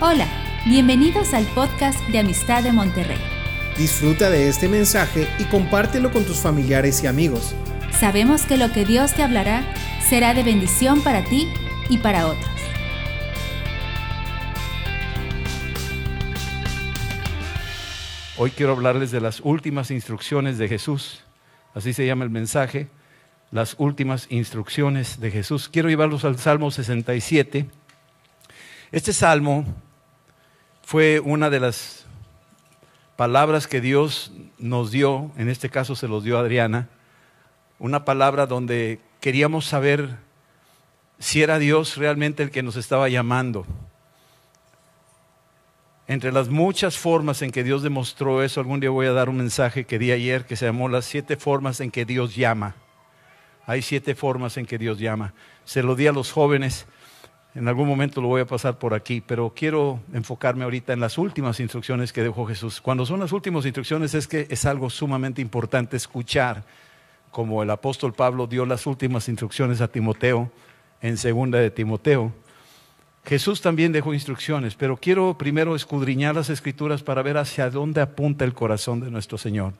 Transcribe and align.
Hola, 0.00 0.26
bienvenidos 0.66 1.34
al 1.34 1.44
podcast 1.54 2.00
de 2.08 2.18
Amistad 2.18 2.64
de 2.64 2.72
Monterrey. 2.72 3.16
Disfruta 3.78 4.28
de 4.28 4.48
este 4.48 4.68
mensaje 4.68 5.28
y 5.38 5.44
compártelo 5.44 6.10
con 6.10 6.24
tus 6.24 6.38
familiares 6.38 7.04
y 7.04 7.06
amigos. 7.06 7.54
Sabemos 7.92 8.42
que 8.42 8.56
lo 8.56 8.72
que 8.72 8.84
Dios 8.84 9.14
te 9.14 9.22
hablará 9.22 9.62
será 10.00 10.34
de 10.34 10.42
bendición 10.42 11.00
para 11.02 11.22
ti 11.24 11.48
y 11.88 11.98
para 11.98 12.26
otros. 12.26 12.50
Hoy 18.36 18.50
quiero 18.50 18.72
hablarles 18.72 19.12
de 19.12 19.20
las 19.20 19.40
últimas 19.42 19.92
instrucciones 19.92 20.58
de 20.58 20.66
Jesús. 20.66 21.22
Así 21.72 21.92
se 21.92 22.04
llama 22.04 22.24
el 22.24 22.30
mensaje, 22.30 22.88
las 23.52 23.76
últimas 23.78 24.26
instrucciones 24.28 25.20
de 25.20 25.30
Jesús. 25.30 25.68
Quiero 25.68 25.88
llevarlos 25.88 26.24
al 26.24 26.36
Salmo 26.36 26.72
67. 26.72 27.68
Este 28.94 29.12
salmo 29.12 29.64
fue 30.84 31.18
una 31.18 31.50
de 31.50 31.58
las 31.58 32.06
palabras 33.16 33.66
que 33.66 33.80
Dios 33.80 34.30
nos 34.56 34.92
dio, 34.92 35.32
en 35.36 35.48
este 35.48 35.68
caso 35.68 35.96
se 35.96 36.06
los 36.06 36.22
dio 36.22 36.38
a 36.38 36.42
Adriana, 36.42 36.88
una 37.80 38.04
palabra 38.04 38.46
donde 38.46 39.00
queríamos 39.18 39.64
saber 39.64 40.10
si 41.18 41.42
era 41.42 41.58
Dios 41.58 41.96
realmente 41.96 42.44
el 42.44 42.52
que 42.52 42.62
nos 42.62 42.76
estaba 42.76 43.08
llamando. 43.08 43.66
Entre 46.06 46.30
las 46.30 46.48
muchas 46.48 46.96
formas 46.96 47.42
en 47.42 47.50
que 47.50 47.64
Dios 47.64 47.82
demostró 47.82 48.44
eso, 48.44 48.60
algún 48.60 48.78
día 48.78 48.90
voy 48.90 49.06
a 49.06 49.12
dar 49.12 49.28
un 49.28 49.38
mensaje 49.38 49.86
que 49.86 49.98
di 49.98 50.12
ayer 50.12 50.46
que 50.46 50.54
se 50.54 50.66
llamó 50.66 50.88
las 50.88 51.04
siete 51.04 51.36
formas 51.36 51.80
en 51.80 51.90
que 51.90 52.04
Dios 52.04 52.36
llama. 52.36 52.76
Hay 53.66 53.82
siete 53.82 54.14
formas 54.14 54.56
en 54.56 54.66
que 54.66 54.78
Dios 54.78 55.00
llama. 55.00 55.34
Se 55.64 55.82
lo 55.82 55.96
di 55.96 56.06
a 56.06 56.12
los 56.12 56.30
jóvenes, 56.30 56.86
en 57.54 57.68
algún 57.68 57.86
momento 57.86 58.20
lo 58.20 58.28
voy 58.28 58.40
a 58.40 58.46
pasar 58.46 58.78
por 58.78 58.94
aquí, 58.94 59.20
pero 59.20 59.52
quiero 59.54 60.00
enfocarme 60.12 60.64
ahorita 60.64 60.92
en 60.92 61.00
las 61.00 61.18
últimas 61.18 61.60
instrucciones 61.60 62.12
que 62.12 62.22
dejó 62.22 62.46
Jesús. 62.46 62.80
Cuando 62.80 63.06
son 63.06 63.20
las 63.20 63.32
últimas 63.32 63.64
instrucciones 63.64 64.14
es 64.14 64.26
que 64.26 64.46
es 64.50 64.64
algo 64.64 64.90
sumamente 64.90 65.40
importante 65.40 65.96
escuchar, 65.96 66.64
como 67.30 67.62
el 67.62 67.70
apóstol 67.70 68.12
Pablo 68.12 68.46
dio 68.46 68.66
las 68.66 68.86
últimas 68.86 69.28
instrucciones 69.28 69.80
a 69.80 69.88
Timoteo 69.88 70.50
en 71.00 71.16
segunda 71.16 71.58
de 71.58 71.70
Timoteo 71.70 72.32
Jesús 73.26 73.62
también 73.62 73.92
dejó 73.92 74.12
instrucciones, 74.12 74.74
pero 74.74 74.98
quiero 74.98 75.38
primero 75.38 75.74
escudriñar 75.74 76.34
las 76.34 76.50
escrituras 76.50 77.02
para 77.02 77.22
ver 77.22 77.38
hacia 77.38 77.70
dónde 77.70 78.02
apunta 78.02 78.44
el 78.44 78.52
corazón 78.52 79.00
de 79.00 79.10
nuestro 79.10 79.38
Señor. 79.38 79.72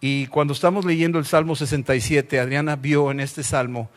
Y 0.00 0.26
cuando 0.28 0.54
estamos 0.54 0.86
leyendo 0.86 1.18
el 1.18 1.26
Salmo 1.26 1.54
67, 1.54 2.40
Adriana 2.40 2.76
vio 2.76 3.10
en 3.10 3.20
este 3.20 3.42
salmo 3.42 3.90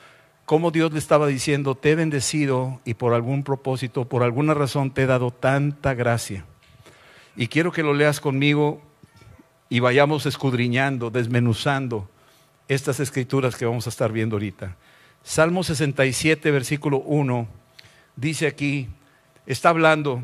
cómo 0.45 0.71
Dios 0.71 0.93
le 0.93 0.99
estaba 0.99 1.27
diciendo, 1.27 1.75
te 1.75 1.91
he 1.91 1.95
bendecido 1.95 2.79
y 2.85 2.93
por 2.93 3.13
algún 3.13 3.43
propósito, 3.43 4.05
por 4.05 4.23
alguna 4.23 4.53
razón 4.53 4.91
te 4.91 5.03
he 5.03 5.05
dado 5.05 5.31
tanta 5.31 5.93
gracia. 5.93 6.45
Y 7.35 7.47
quiero 7.47 7.71
que 7.71 7.83
lo 7.83 7.93
leas 7.93 8.19
conmigo 8.19 8.81
y 9.69 9.79
vayamos 9.79 10.25
escudriñando, 10.25 11.09
desmenuzando 11.09 12.09
estas 12.67 12.99
escrituras 12.99 13.55
que 13.55 13.65
vamos 13.65 13.87
a 13.87 13.89
estar 13.89 14.11
viendo 14.11 14.35
ahorita. 14.35 14.75
Salmo 15.23 15.63
67, 15.63 16.51
versículo 16.51 16.99
1 16.99 17.47
dice 18.15 18.47
aquí, 18.47 18.87
está 19.45 19.69
hablando 19.69 20.23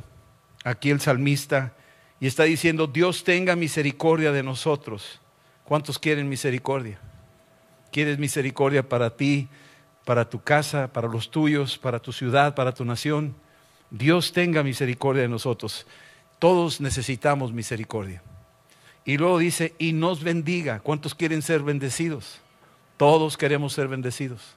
aquí 0.63 0.91
el 0.91 1.01
salmista 1.01 1.73
y 2.19 2.27
está 2.27 2.43
diciendo, 2.43 2.87
Dios 2.87 3.23
tenga 3.23 3.55
misericordia 3.55 4.31
de 4.31 4.43
nosotros. 4.43 5.19
¿Cuántos 5.65 5.97
quieren 5.97 6.29
misericordia? 6.29 6.99
¿Quieres 7.91 8.19
misericordia 8.19 8.87
para 8.87 9.15
ti, 9.17 9.47
para 10.05 10.29
tu 10.29 10.41
casa, 10.41 10.91
para 10.91 11.07
los 11.07 11.29
tuyos, 11.29 11.77
para 11.77 11.99
tu 11.99 12.11
ciudad, 12.11 12.55
para 12.55 12.73
tu 12.73 12.85
nación? 12.85 13.35
Dios 13.89 14.31
tenga 14.31 14.63
misericordia 14.63 15.23
de 15.23 15.27
nosotros. 15.27 15.85
Todos 16.39 16.81
necesitamos 16.81 17.51
misericordia. 17.51 18.23
Y 19.05 19.17
luego 19.17 19.39
dice, 19.39 19.73
y 19.77 19.93
nos 19.93 20.23
bendiga. 20.23 20.79
¿Cuántos 20.79 21.15
quieren 21.15 21.41
ser 21.41 21.61
bendecidos? 21.61 22.39
Todos 22.97 23.37
queremos 23.37 23.73
ser 23.73 23.87
bendecidos. 23.87 24.55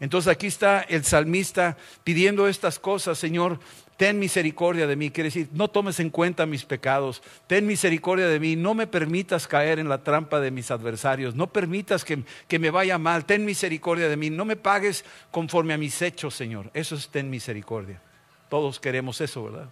Entonces 0.00 0.30
aquí 0.30 0.48
está 0.48 0.80
el 0.82 1.04
salmista 1.04 1.76
pidiendo 2.02 2.48
estas 2.48 2.78
cosas, 2.78 3.18
Señor, 3.18 3.60
ten 3.96 4.18
misericordia 4.18 4.86
de 4.86 4.96
mí. 4.96 5.10
Quiere 5.10 5.28
decir, 5.28 5.48
no 5.52 5.68
tomes 5.68 6.00
en 6.00 6.10
cuenta 6.10 6.46
mis 6.46 6.64
pecados, 6.64 7.22
ten 7.46 7.66
misericordia 7.66 8.28
de 8.28 8.40
mí, 8.40 8.56
no 8.56 8.74
me 8.74 8.86
permitas 8.86 9.46
caer 9.46 9.78
en 9.78 9.88
la 9.88 10.02
trampa 10.02 10.40
de 10.40 10.50
mis 10.50 10.70
adversarios, 10.70 11.34
no 11.34 11.46
permitas 11.46 12.04
que, 12.04 12.22
que 12.48 12.58
me 12.58 12.70
vaya 12.70 12.98
mal, 12.98 13.24
ten 13.24 13.44
misericordia 13.44 14.08
de 14.08 14.16
mí, 14.16 14.30
no 14.30 14.44
me 14.44 14.56
pagues 14.56 15.04
conforme 15.30 15.74
a 15.74 15.78
mis 15.78 16.00
hechos, 16.02 16.34
Señor. 16.34 16.70
Eso 16.74 16.94
es 16.94 17.08
ten 17.08 17.30
misericordia. 17.30 18.00
Todos 18.48 18.80
queremos 18.80 19.20
eso, 19.20 19.44
¿verdad? 19.44 19.68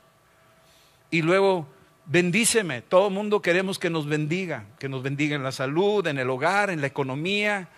Y 1.10 1.22
luego 1.22 1.66
bendíceme. 2.06 2.82
Todo 2.82 3.08
el 3.08 3.14
mundo 3.14 3.42
queremos 3.42 3.78
que 3.78 3.90
nos 3.90 4.06
bendiga, 4.06 4.66
que 4.78 4.88
nos 4.88 5.02
bendiga 5.02 5.36
en 5.36 5.42
la 5.42 5.52
salud, 5.52 6.06
en 6.06 6.18
el 6.18 6.30
hogar, 6.30 6.70
en 6.70 6.80
la 6.80 6.86
economía, 6.86 7.68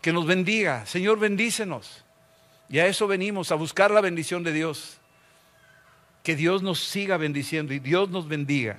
que 0.00 0.12
nos 0.12 0.26
bendiga. 0.26 0.86
Señor, 0.86 1.18
bendícenos. 1.18 2.04
Y 2.68 2.78
a 2.78 2.86
eso 2.86 3.06
venimos, 3.06 3.52
a 3.52 3.56
buscar 3.56 3.90
la 3.90 4.00
bendición 4.00 4.42
de 4.42 4.52
Dios. 4.52 4.98
Que 6.24 6.34
Dios 6.34 6.60
nos 6.62 6.80
siga 6.80 7.16
bendiciendo 7.16 7.72
y 7.72 7.78
Dios 7.78 8.10
nos 8.10 8.26
bendiga. 8.26 8.78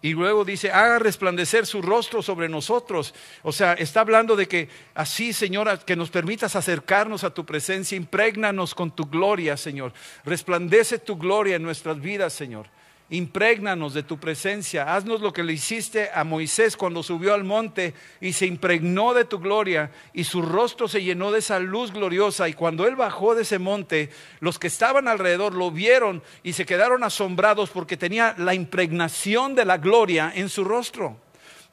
Y 0.00 0.12
luego 0.12 0.44
dice, 0.44 0.70
haga 0.70 1.00
resplandecer 1.00 1.66
su 1.66 1.82
rostro 1.82 2.22
sobre 2.22 2.48
nosotros. 2.48 3.14
O 3.42 3.50
sea, 3.50 3.72
está 3.72 4.00
hablando 4.00 4.36
de 4.36 4.46
que 4.46 4.68
así, 4.94 5.32
Señor, 5.32 5.80
que 5.80 5.96
nos 5.96 6.10
permitas 6.10 6.54
acercarnos 6.54 7.24
a 7.24 7.34
tu 7.34 7.44
presencia, 7.44 7.96
imprégnanos 7.96 8.76
con 8.76 8.92
tu 8.92 9.06
gloria, 9.06 9.56
Señor. 9.56 9.92
Resplandece 10.24 11.00
tu 11.00 11.16
gloria 11.16 11.56
en 11.56 11.64
nuestras 11.64 12.00
vidas, 12.00 12.32
Señor. 12.32 12.68
Imprégnanos 13.10 13.94
de 13.94 14.02
tu 14.02 14.20
presencia. 14.20 14.94
Haznos 14.94 15.22
lo 15.22 15.32
que 15.32 15.42
le 15.42 15.54
hiciste 15.54 16.10
a 16.12 16.24
Moisés 16.24 16.76
cuando 16.76 17.02
subió 17.02 17.32
al 17.32 17.42
monte 17.42 17.94
y 18.20 18.34
se 18.34 18.44
impregnó 18.44 19.14
de 19.14 19.24
tu 19.24 19.38
gloria 19.38 19.90
y 20.12 20.24
su 20.24 20.42
rostro 20.42 20.88
se 20.88 21.02
llenó 21.02 21.32
de 21.32 21.38
esa 21.38 21.58
luz 21.58 21.90
gloriosa. 21.90 22.50
Y 22.50 22.52
cuando 22.52 22.86
él 22.86 22.96
bajó 22.96 23.34
de 23.34 23.42
ese 23.42 23.58
monte, 23.58 24.10
los 24.40 24.58
que 24.58 24.66
estaban 24.66 25.08
alrededor 25.08 25.54
lo 25.54 25.70
vieron 25.70 26.22
y 26.42 26.52
se 26.52 26.66
quedaron 26.66 27.02
asombrados 27.02 27.70
porque 27.70 27.96
tenía 27.96 28.34
la 28.36 28.52
impregnación 28.52 29.54
de 29.54 29.64
la 29.64 29.78
gloria 29.78 30.30
en 30.34 30.50
su 30.50 30.62
rostro. 30.62 31.16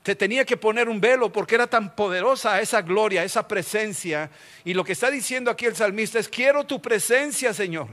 Se 0.06 0.16
tenía 0.16 0.45
que 0.45 0.56
poner 0.56 0.88
un 0.88 1.01
velo 1.01 1.34
porque 1.34 1.56
era 1.56 1.68
tan 1.68 1.97
poderosa 1.97 2.62
esa 2.62 2.81
gloria, 2.81 3.25
esa 3.25 3.45
presencia. 3.45 4.29
Y 4.63 4.74
lo 4.74 4.85
que 4.85 4.94
está 4.94 5.12
diciendo 5.12 5.51
aquí 5.51 5.66
el 5.66 5.75
salmista 5.75 6.18
es, 6.18 6.29
quiero 6.29 6.63
tu 6.63 6.81
presencia, 6.81 7.53
Señor. 7.53 7.88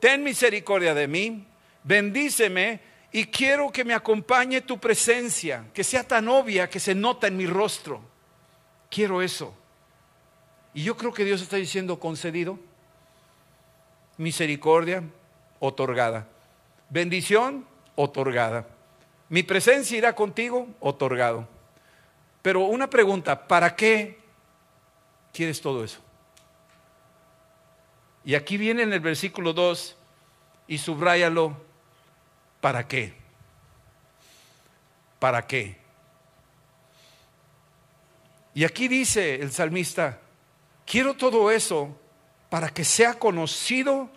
Ten 0.00 0.24
misericordia 0.24 0.92
de 0.92 1.06
mí 1.06 1.47
bendíceme 1.82 2.80
y 3.10 3.26
quiero 3.26 3.70
que 3.72 3.84
me 3.84 3.94
acompañe 3.94 4.60
tu 4.60 4.78
presencia, 4.78 5.64
que 5.72 5.82
sea 5.82 6.04
tan 6.04 6.28
obvia 6.28 6.68
que 6.68 6.80
se 6.80 6.94
nota 6.94 7.26
en 7.26 7.36
mi 7.36 7.46
rostro. 7.46 8.00
Quiero 8.90 9.22
eso. 9.22 9.54
Y 10.74 10.84
yo 10.84 10.96
creo 10.96 11.12
que 11.12 11.24
Dios 11.24 11.40
está 11.40 11.56
diciendo 11.56 11.98
concedido, 11.98 12.58
misericordia 14.16 15.02
otorgada, 15.58 16.28
bendición 16.90 17.66
otorgada, 17.96 18.66
mi 19.28 19.42
presencia 19.42 19.98
irá 19.98 20.14
contigo 20.14 20.68
otorgado. 20.80 21.48
Pero 22.42 22.64
una 22.64 22.88
pregunta, 22.88 23.46
¿para 23.46 23.74
qué 23.74 24.20
quieres 25.32 25.60
todo 25.60 25.84
eso? 25.84 26.00
Y 28.24 28.34
aquí 28.34 28.56
viene 28.56 28.82
en 28.82 28.92
el 28.92 29.00
versículo 29.00 29.52
2 29.52 29.96
y 30.66 30.78
subráyalo 30.78 31.56
¿Para 32.60 32.88
qué? 32.88 33.14
¿Para 35.18 35.46
qué? 35.46 35.76
Y 38.54 38.64
aquí 38.64 38.88
dice 38.88 39.36
el 39.36 39.52
salmista, 39.52 40.20
quiero 40.84 41.14
todo 41.14 41.50
eso 41.50 41.96
para 42.50 42.70
que 42.70 42.84
sea 42.84 43.14
conocido 43.14 44.10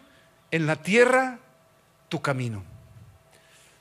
en 0.49 0.65
la 0.65 0.77
tierra 0.77 1.39
tu 2.09 2.21
camino. 2.21 2.63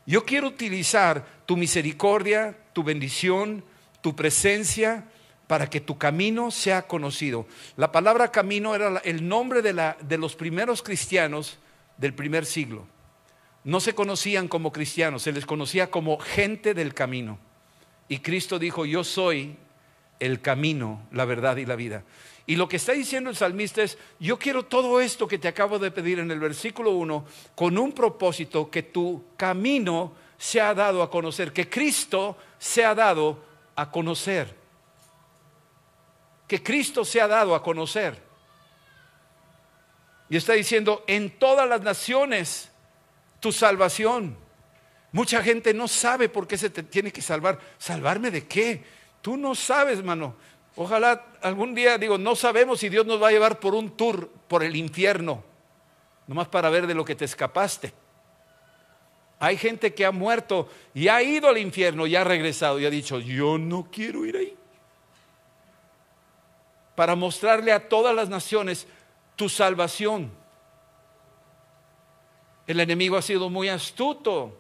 Yo 0.07 0.25
quiero 0.25 0.49
utilizar 0.49 1.25
tu 1.47 1.57
misericordia, 1.57 2.59
tu 2.73 2.83
bendición, 2.83 3.65
tu 4.03 4.15
presencia 4.17 5.05
para 5.47 5.69
que 5.69 5.81
tu 5.81 5.99
camino 5.99 6.51
sea 6.51 6.83
conocido. 6.83 7.47
La 7.77 7.93
palabra 7.93 8.31
camino 8.31 8.75
era 8.75 8.99
el 9.05 9.27
nombre 9.27 9.63
de, 9.63 9.73
la, 9.73 9.97
de 10.03 10.19
los 10.19 10.37
primeros 10.37 10.83
cristianos 10.83 11.59
del 11.97 12.13
primer 12.15 12.45
siglo 12.45 12.87
no 13.65 13.81
se 13.81 13.95
conocían 13.95 14.49
como 14.49 14.73
cristianos, 14.73 15.23
se 15.23 15.33
les 15.33 15.47
conocía 15.47 15.91
como 15.91 16.19
gente 16.19 16.75
del 16.75 16.95
camino. 16.95 17.39
Y 18.09 18.19
Cristo 18.19 18.59
dijo, 18.59 18.87
yo 18.87 19.05
soy 19.05 19.57
el 20.19 20.41
camino, 20.41 21.03
la 21.13 21.25
verdad 21.25 21.57
y 21.57 21.67
la 21.67 21.77
vida. 21.77 22.05
Y 22.47 22.57
lo 22.57 22.69
que 22.69 22.77
está 22.77 22.93
diciendo 22.93 23.31
el 23.31 23.37
salmista 23.37 23.83
es, 23.83 23.99
yo 24.19 24.39
quiero 24.39 24.65
todo 24.65 25.01
esto 25.01 25.29
que 25.29 25.39
te 25.39 25.49
acabo 25.49 25.79
de 25.79 25.91
pedir 25.91 26.19
en 26.19 26.31
el 26.31 26.41
versículo 26.41 26.91
1 26.93 27.25
con 27.55 27.79
un 27.79 27.93
propósito 27.93 28.71
que 28.71 28.83
tu 28.83 29.25
camino 29.37 30.15
se 30.37 30.61
ha 30.61 30.75
dado 30.75 31.03
a 31.03 31.11
conocer, 31.11 31.53
que 31.53 31.69
Cristo 31.69 32.37
se 32.59 32.85
ha 32.85 32.95
dado 32.95 33.45
a 33.77 33.91
conocer. 33.91 34.55
Que 36.49 36.63
Cristo 36.63 37.05
se 37.05 37.21
ha 37.21 37.29
dado 37.29 37.55
a 37.55 37.63
conocer. 37.63 38.21
Y 40.29 40.37
está 40.37 40.55
diciendo, 40.55 41.05
en 41.07 41.39
todas 41.39 41.69
las 41.69 41.83
naciones 41.83 42.70
tu 43.41 43.51
salvación. 43.51 44.37
Mucha 45.13 45.43
gente 45.43 45.75
no 45.75 45.89
sabe 45.89 46.29
por 46.29 46.47
qué 46.47 46.57
se 46.57 46.71
te 46.71 46.83
tiene 46.83 47.11
que 47.11 47.23
salvar. 47.23 47.59
¿Salvarme 47.79 48.31
de 48.31 48.47
qué? 48.47 48.85
Tú 49.21 49.37
no 49.37 49.55
sabes, 49.55 49.99
hermano. 49.99 50.37
Ojalá 50.77 51.27
algún 51.43 51.75
día, 51.75 51.99
digo, 51.99 52.17
no 52.17 52.37
sabemos 52.37 52.81
si 52.81 52.89
Dios 52.89 53.05
nos 53.05 53.21
va 53.21 53.29
a 53.29 53.33
llevar 53.33 53.59
por 53.59 53.75
un 53.75 53.97
tour 53.97 54.31
por 54.47 54.63
el 54.63 54.77
infierno, 54.77 55.43
nomás 56.27 56.49
para 56.49 56.71
ver 56.71 56.87
de 56.87 56.95
lo 56.95 57.05
que 57.05 57.17
te 57.17 57.25
escapaste. 57.25 57.93
Hay 59.41 59.57
gente 59.57 59.95
que 59.95 60.05
ha 60.05 60.13
muerto 60.13 60.69
y 60.95 61.09
ha 61.09 61.23
ido 61.23 61.49
al 61.49 61.59
infierno 61.59 62.07
y 62.07 62.15
ha 62.15 62.25
regresado 62.25 62.79
y 62.79 62.87
ha 62.87 62.91
dicho, 62.91 63.19
yo 63.19 63.59
no 63.59 63.89
quiero 63.91 64.25
ir 64.27 64.37
ahí. 64.37 64.57
Para 66.95 67.17
mostrarle 67.17 67.73
a 67.73 67.89
todas 67.89 68.15
las 68.15 68.29
naciones 68.29 68.87
tu 69.37 69.49
salvación. 69.49 70.31
El 72.71 72.79
enemigo 72.79 73.17
ha 73.17 73.23
sido 73.23 73.51
muy 73.51 73.69
astuto, 73.69 74.57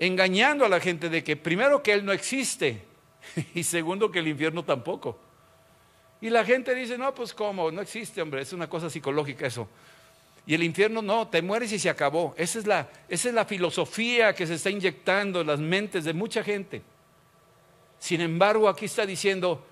engañando 0.00 0.64
a 0.64 0.68
la 0.68 0.80
gente 0.80 1.08
de 1.08 1.22
que 1.22 1.36
primero 1.36 1.80
que 1.80 1.92
Él 1.92 2.04
no 2.04 2.10
existe 2.10 2.82
y 3.54 3.62
segundo 3.62 4.10
que 4.10 4.18
el 4.18 4.26
infierno 4.26 4.64
tampoco. 4.64 5.16
Y 6.20 6.30
la 6.30 6.44
gente 6.44 6.74
dice, 6.74 6.98
no, 6.98 7.14
pues 7.14 7.32
cómo, 7.32 7.70
no 7.70 7.80
existe, 7.80 8.20
hombre, 8.20 8.42
es 8.42 8.52
una 8.52 8.68
cosa 8.68 8.90
psicológica 8.90 9.46
eso. 9.46 9.68
Y 10.44 10.54
el 10.54 10.64
infierno 10.64 11.02
no, 11.02 11.28
te 11.28 11.40
mueres 11.40 11.70
y 11.70 11.78
se 11.78 11.88
acabó. 11.88 12.34
Esa 12.36 12.58
es 12.58 12.66
la, 12.66 12.88
esa 13.08 13.28
es 13.28 13.34
la 13.34 13.44
filosofía 13.44 14.34
que 14.34 14.44
se 14.44 14.54
está 14.54 14.70
inyectando 14.70 15.42
en 15.42 15.46
las 15.46 15.60
mentes 15.60 16.02
de 16.02 16.14
mucha 16.14 16.42
gente. 16.42 16.82
Sin 18.00 18.20
embargo, 18.20 18.68
aquí 18.68 18.86
está 18.86 19.06
diciendo, 19.06 19.64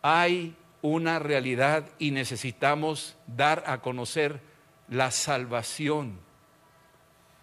hay 0.00 0.56
una 0.80 1.18
realidad 1.18 1.84
y 1.98 2.12
necesitamos 2.12 3.14
dar 3.26 3.62
a 3.66 3.82
conocer 3.82 4.47
la 4.88 5.10
salvación. 5.10 6.18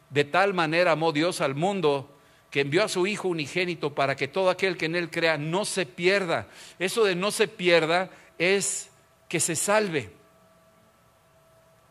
De 0.10 0.24
tal 0.24 0.54
manera 0.54 0.92
amó 0.92 1.12
Dios 1.12 1.42
al 1.42 1.56
mundo 1.56 2.12
que 2.52 2.62
envió 2.62 2.84
a 2.84 2.90
su 2.90 3.06
Hijo 3.06 3.28
unigénito 3.28 3.94
para 3.94 4.16
que 4.16 4.28
todo 4.28 4.50
aquel 4.50 4.78
que 4.78 4.86
en 4.86 4.96
Él 4.96 5.10
crea 5.10 5.38
no 5.38 5.66
se 5.66 5.86
pierda. 5.86 6.48
Eso 6.80 7.04
de 7.04 7.16
no 7.16 7.32
se 7.32 7.48
pierda 7.48 8.10
es 8.38 8.92
que 9.28 9.40
se 9.40 9.56
salve 9.56 10.12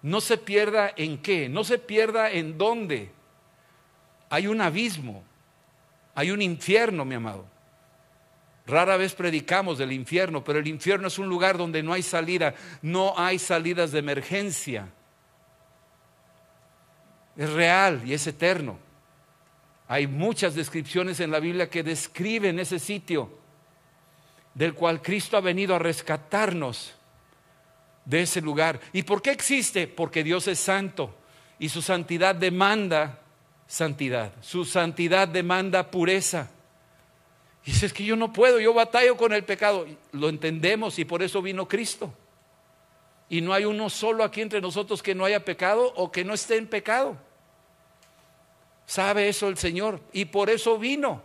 no 0.05 0.21
se 0.21 0.37
pierda 0.37 0.93
en 0.97 1.17
qué, 1.17 1.49
no 1.49 1.65
se 1.65 1.79
pierda 1.79 2.31
en 2.31 2.59
dónde. 2.59 3.11
Hay 4.29 4.47
un 4.47 4.61
abismo, 4.61 5.25
hay 6.15 6.31
un 6.31 6.43
infierno, 6.43 7.07
mi 7.07 7.15
amado. 7.15 7.47
Rara 8.67 8.99
vez 8.99 9.15
predicamos 9.15 9.79
del 9.79 9.93
infierno, 9.93 10.45
pero 10.45 10.59
el 10.59 10.67
infierno 10.67 11.09
es 11.09 11.19
un 11.19 11.27
lugar 11.27 11.57
donde 11.57 11.83
no 11.83 11.95
hay 11.95 12.03
salida, 12.03 12.55
no 12.83 13.15
hay 13.17 13.39
salidas 13.39 13.93
de 13.93 14.00
emergencia. 14.00 14.93
Es 17.37 17.53
real 17.53 18.03
y 18.05 18.15
es 18.15 18.27
eterno. 18.27 18.79
Hay 19.89 20.07
muchas 20.07 20.55
descripciones 20.55 21.21
en 21.21 21.31
la 21.31 21.41
Biblia 21.41 21.69
que 21.69 21.83
describen 21.83 22.59
ese 22.59 22.79
sitio 22.79 23.31
del 24.55 24.75
cual 24.75 25.03
Cristo 25.03 25.37
ha 25.37 25.41
venido 25.41 25.75
a 25.75 25.79
rescatarnos 25.79 26.95
de 28.05 28.23
ese 28.23 28.41
lugar. 28.41 28.81
¿Y 28.93 29.03
por 29.03 29.21
qué 29.21 29.31
existe? 29.31 29.87
Porque 29.87 30.23
Dios 30.23 30.49
es 30.49 30.59
santo 30.59 31.15
y 31.59 31.69
su 31.69 31.83
santidad 31.83 32.35
demanda 32.35 33.21
santidad, 33.67 34.33
su 34.41 34.65
santidad 34.65 35.27
demanda 35.29 35.91
pureza. 35.91 36.51
Y 37.65 37.73
dices 37.73 37.93
que 37.93 38.05
yo 38.05 38.15
no 38.15 38.33
puedo, 38.33 38.61
yo 38.61 38.75
batallo 38.75 39.17
con 39.17 39.33
el 39.33 39.45
pecado. 39.45 39.87
Lo 40.13 40.29
entendemos 40.29 40.99
y 40.99 41.05
por 41.05 41.23
eso 41.23 41.41
vino 41.41 41.67
Cristo. 41.67 42.13
Y 43.29 43.41
no 43.41 43.55
hay 43.55 43.65
uno 43.65 43.89
solo 43.89 44.23
aquí 44.23 44.43
entre 44.43 44.61
nosotros 44.61 45.03
que 45.03 45.15
no 45.15 45.25
haya 45.25 45.45
pecado 45.45 45.93
o 45.97 46.13
que 46.13 46.25
no 46.25 46.35
esté 46.35 46.57
en 46.57 46.67
pecado. 46.67 47.17
Sabe 48.87 49.29
eso 49.29 49.49
el 49.49 49.57
Señor. 49.57 50.01
Y 50.13 50.27
por 50.27 50.51
eso 50.51 50.79
vino, 50.79 51.23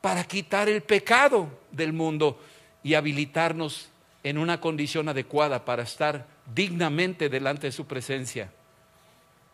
para 0.00 0.24
quitar 0.24 0.68
el 0.68 0.82
pecado 0.82 1.48
del 1.70 1.92
mundo 1.92 2.40
y 2.82 2.94
habilitarnos 2.94 3.88
en 4.22 4.38
una 4.38 4.60
condición 4.60 5.08
adecuada 5.08 5.64
para 5.64 5.82
estar 5.82 6.26
dignamente 6.54 7.28
delante 7.28 7.68
de 7.68 7.72
su 7.72 7.86
presencia. 7.86 8.52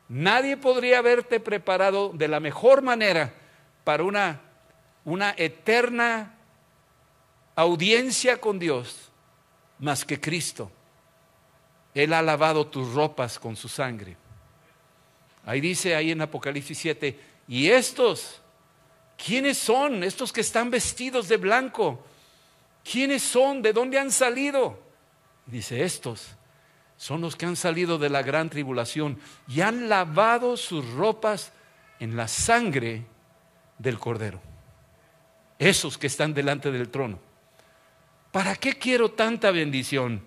Nadie 0.09 0.57
podría 0.57 0.99
haberte 0.99 1.41
preparado 1.41 2.11
de 2.15 2.29
la 2.29 2.41
mejor 2.41 2.83
manera 2.83 3.33
para 3.85 4.03
una, 4.03 4.41
una 5.05 5.35
eterna 5.37 6.35
audiencia 7.55 8.41
con 8.41 8.59
Dios 8.59 9.11
más 9.79 10.05
que 10.05 10.21
Cristo. 10.21 10.71
Él 11.95 12.13
ha 12.13 12.23
lavado 12.23 12.67
tus 12.67 12.93
ropas 12.95 13.39
con 13.39 13.57
su 13.57 13.69
sangre. 13.69 14.17
Ahí 15.45 15.61
dice 15.61 15.95
ahí 15.95 16.13
en 16.13 16.21
Apocalipsis 16.23 16.79
7, 16.79 17.19
y 17.49 17.71
estos, 17.71 18.41
¿quiénes 19.17 19.59
son? 19.59 20.05
Estos 20.05 20.33
que 20.33 20.41
están 20.41 20.71
vestidos 20.71 21.29
de 21.29 21.37
blanco 21.37 22.05
¿Quiénes 22.85 23.23
son? 23.23 23.63
¿De 23.63 23.73
dónde 23.73 23.99
han 23.99 24.11
salido? 24.11 24.79
Dice, 25.47 25.85
estos 25.85 26.29
son 26.97 27.21
los 27.21 27.37
que 27.37 27.47
han 27.47 27.57
salido 27.57 27.99
de 27.99 28.11
la 28.11 28.23
gran 28.23 28.49
tribulación 28.49 29.19
y 29.49 29.61
han 29.61 29.89
lavado 29.89 30.57
sus 30.57 30.89
ropas 30.93 31.53
en 32.01 32.17
la 32.17 32.29
sangre 32.29 33.05
del 33.79 33.99
cordero. 33.99 34.41
Esos 35.59 35.99
que 35.99 36.07
están 36.07 36.35
delante 36.35 36.71
del 36.71 36.89
trono. 36.89 37.19
¿Para 38.31 38.57
qué 38.57 38.75
quiero 38.75 39.11
tanta 39.11 39.51
bendición? 39.51 40.23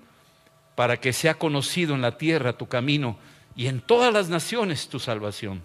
Para 0.76 0.98
que 0.98 1.14
sea 1.14 1.36
conocido 1.36 1.96
en 1.96 2.02
la 2.02 2.18
tierra 2.18 2.58
tu 2.58 2.68
camino 2.68 3.18
y 3.56 3.68
en 3.68 3.82
todas 3.82 4.14
las 4.14 4.30
naciones 4.30 4.88
tu 4.88 5.00
salvación. 5.00 5.62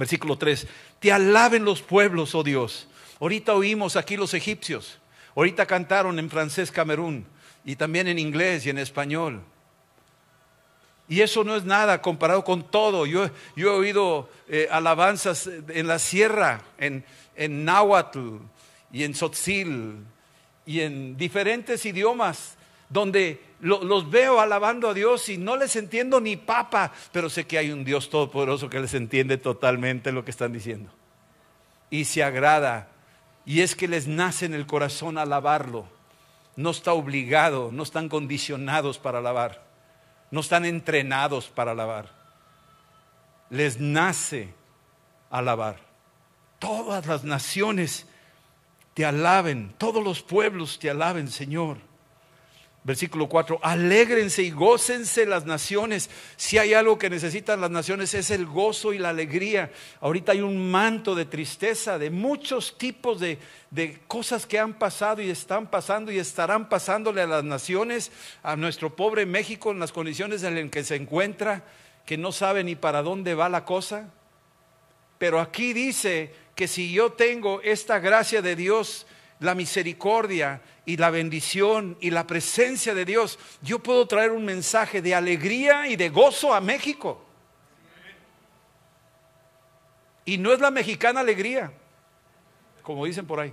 Versículo 0.00 0.38
3. 0.38 0.66
Te 0.98 1.12
alaben 1.12 1.62
los 1.62 1.82
pueblos, 1.82 2.34
oh 2.34 2.42
Dios. 2.42 2.88
Ahorita 3.20 3.52
oímos 3.52 3.96
aquí 3.96 4.16
los 4.16 4.32
egipcios. 4.32 4.98
Ahorita 5.36 5.66
cantaron 5.66 6.18
en 6.18 6.30
francés 6.30 6.70
Camerún 6.70 7.26
y 7.66 7.76
también 7.76 8.08
en 8.08 8.18
inglés 8.18 8.64
y 8.64 8.70
en 8.70 8.78
español. 8.78 9.42
Y 11.06 11.20
eso 11.20 11.44
no 11.44 11.54
es 11.54 11.64
nada 11.64 12.00
comparado 12.00 12.42
con 12.44 12.62
todo. 12.70 13.04
Yo, 13.04 13.28
he 13.56 13.64
oído 13.66 14.30
eh, 14.48 14.68
alabanzas 14.70 15.50
en 15.68 15.86
la 15.86 15.98
sierra, 15.98 16.62
en, 16.78 17.04
en 17.36 17.66
náhuatl 17.66 18.36
y 18.90 19.04
en 19.04 19.12
tzotzil 19.12 19.98
y 20.64 20.80
en 20.80 21.18
diferentes 21.18 21.84
idiomas, 21.84 22.56
donde 22.90 23.40
los 23.60 24.10
veo 24.10 24.40
alabando 24.40 24.88
a 24.88 24.94
Dios 24.94 25.28
y 25.28 25.38
no 25.38 25.56
les 25.56 25.76
entiendo 25.76 26.20
ni 26.20 26.36
papa, 26.36 26.92
pero 27.12 27.30
sé 27.30 27.46
que 27.46 27.56
hay 27.56 27.70
un 27.70 27.84
Dios 27.84 28.10
todopoderoso 28.10 28.68
que 28.68 28.80
les 28.80 28.94
entiende 28.94 29.38
totalmente 29.38 30.12
lo 30.12 30.24
que 30.24 30.32
están 30.32 30.52
diciendo. 30.52 30.90
Y 31.88 32.04
se 32.04 32.22
agrada 32.22 32.88
y 33.46 33.60
es 33.60 33.74
que 33.74 33.88
les 33.88 34.08
nace 34.08 34.46
en 34.46 34.54
el 34.54 34.66
corazón 34.66 35.18
alabarlo. 35.18 35.86
No 36.56 36.70
está 36.70 36.92
obligado, 36.92 37.70
no 37.72 37.84
están 37.84 38.08
condicionados 38.08 38.98
para 38.98 39.18
alabar. 39.18 39.64
No 40.30 40.40
están 40.40 40.64
entrenados 40.64 41.48
para 41.48 41.72
alabar. 41.72 42.10
Les 43.50 43.80
nace 43.80 44.52
alabar. 45.30 45.78
Todas 46.58 47.06
las 47.06 47.24
naciones 47.24 48.06
te 48.94 49.04
alaben, 49.04 49.72
todos 49.78 50.02
los 50.02 50.22
pueblos 50.22 50.78
te 50.78 50.90
alaben, 50.90 51.28
Señor. 51.28 51.89
Versículo 52.82 53.28
4, 53.28 53.60
alégrense 53.62 54.42
y 54.42 54.50
gócense 54.50 55.26
las 55.26 55.44
naciones. 55.44 56.08
Si 56.36 56.56
hay 56.56 56.72
algo 56.72 56.98
que 56.98 57.10
necesitan 57.10 57.60
las 57.60 57.70
naciones 57.70 58.14
es 58.14 58.30
el 58.30 58.46
gozo 58.46 58.94
y 58.94 58.98
la 58.98 59.10
alegría. 59.10 59.70
Ahorita 60.00 60.32
hay 60.32 60.40
un 60.40 60.70
manto 60.70 61.14
de 61.14 61.26
tristeza, 61.26 61.98
de 61.98 62.08
muchos 62.08 62.78
tipos 62.78 63.20
de, 63.20 63.38
de 63.70 63.98
cosas 64.06 64.46
que 64.46 64.58
han 64.58 64.78
pasado 64.78 65.20
y 65.20 65.28
están 65.28 65.66
pasando 65.66 66.10
y 66.10 66.18
estarán 66.18 66.70
pasándole 66.70 67.20
a 67.20 67.26
las 67.26 67.44
naciones, 67.44 68.12
a 68.42 68.56
nuestro 68.56 68.96
pobre 68.96 69.26
México 69.26 69.72
en 69.72 69.78
las 69.78 69.92
condiciones 69.92 70.42
en 70.42 70.54
las 70.54 70.70
que 70.70 70.82
se 70.82 70.96
encuentra, 70.96 71.64
que 72.06 72.16
no 72.16 72.32
sabe 72.32 72.64
ni 72.64 72.76
para 72.76 73.02
dónde 73.02 73.34
va 73.34 73.50
la 73.50 73.66
cosa. 73.66 74.08
Pero 75.18 75.38
aquí 75.38 75.74
dice 75.74 76.32
que 76.54 76.66
si 76.66 76.92
yo 76.94 77.12
tengo 77.12 77.60
esta 77.60 77.98
gracia 77.98 78.40
de 78.40 78.56
Dios, 78.56 79.06
la 79.40 79.54
misericordia 79.54 80.62
y 80.84 80.96
la 80.96 81.10
bendición 81.10 81.96
y 82.00 82.10
la 82.10 82.26
presencia 82.26 82.94
de 82.94 83.04
Dios, 83.04 83.38
yo 83.62 83.78
puedo 83.80 84.06
traer 84.06 84.30
un 84.30 84.44
mensaje 84.44 85.02
de 85.02 85.14
alegría 85.14 85.88
y 85.88 85.96
de 85.96 86.10
gozo 86.10 86.54
a 86.54 86.60
México. 86.60 87.24
Y 90.24 90.38
no 90.38 90.52
es 90.52 90.60
la 90.60 90.70
mexicana 90.70 91.20
alegría, 91.20 91.72
como 92.82 93.06
dicen 93.06 93.26
por 93.26 93.40
ahí. 93.40 93.52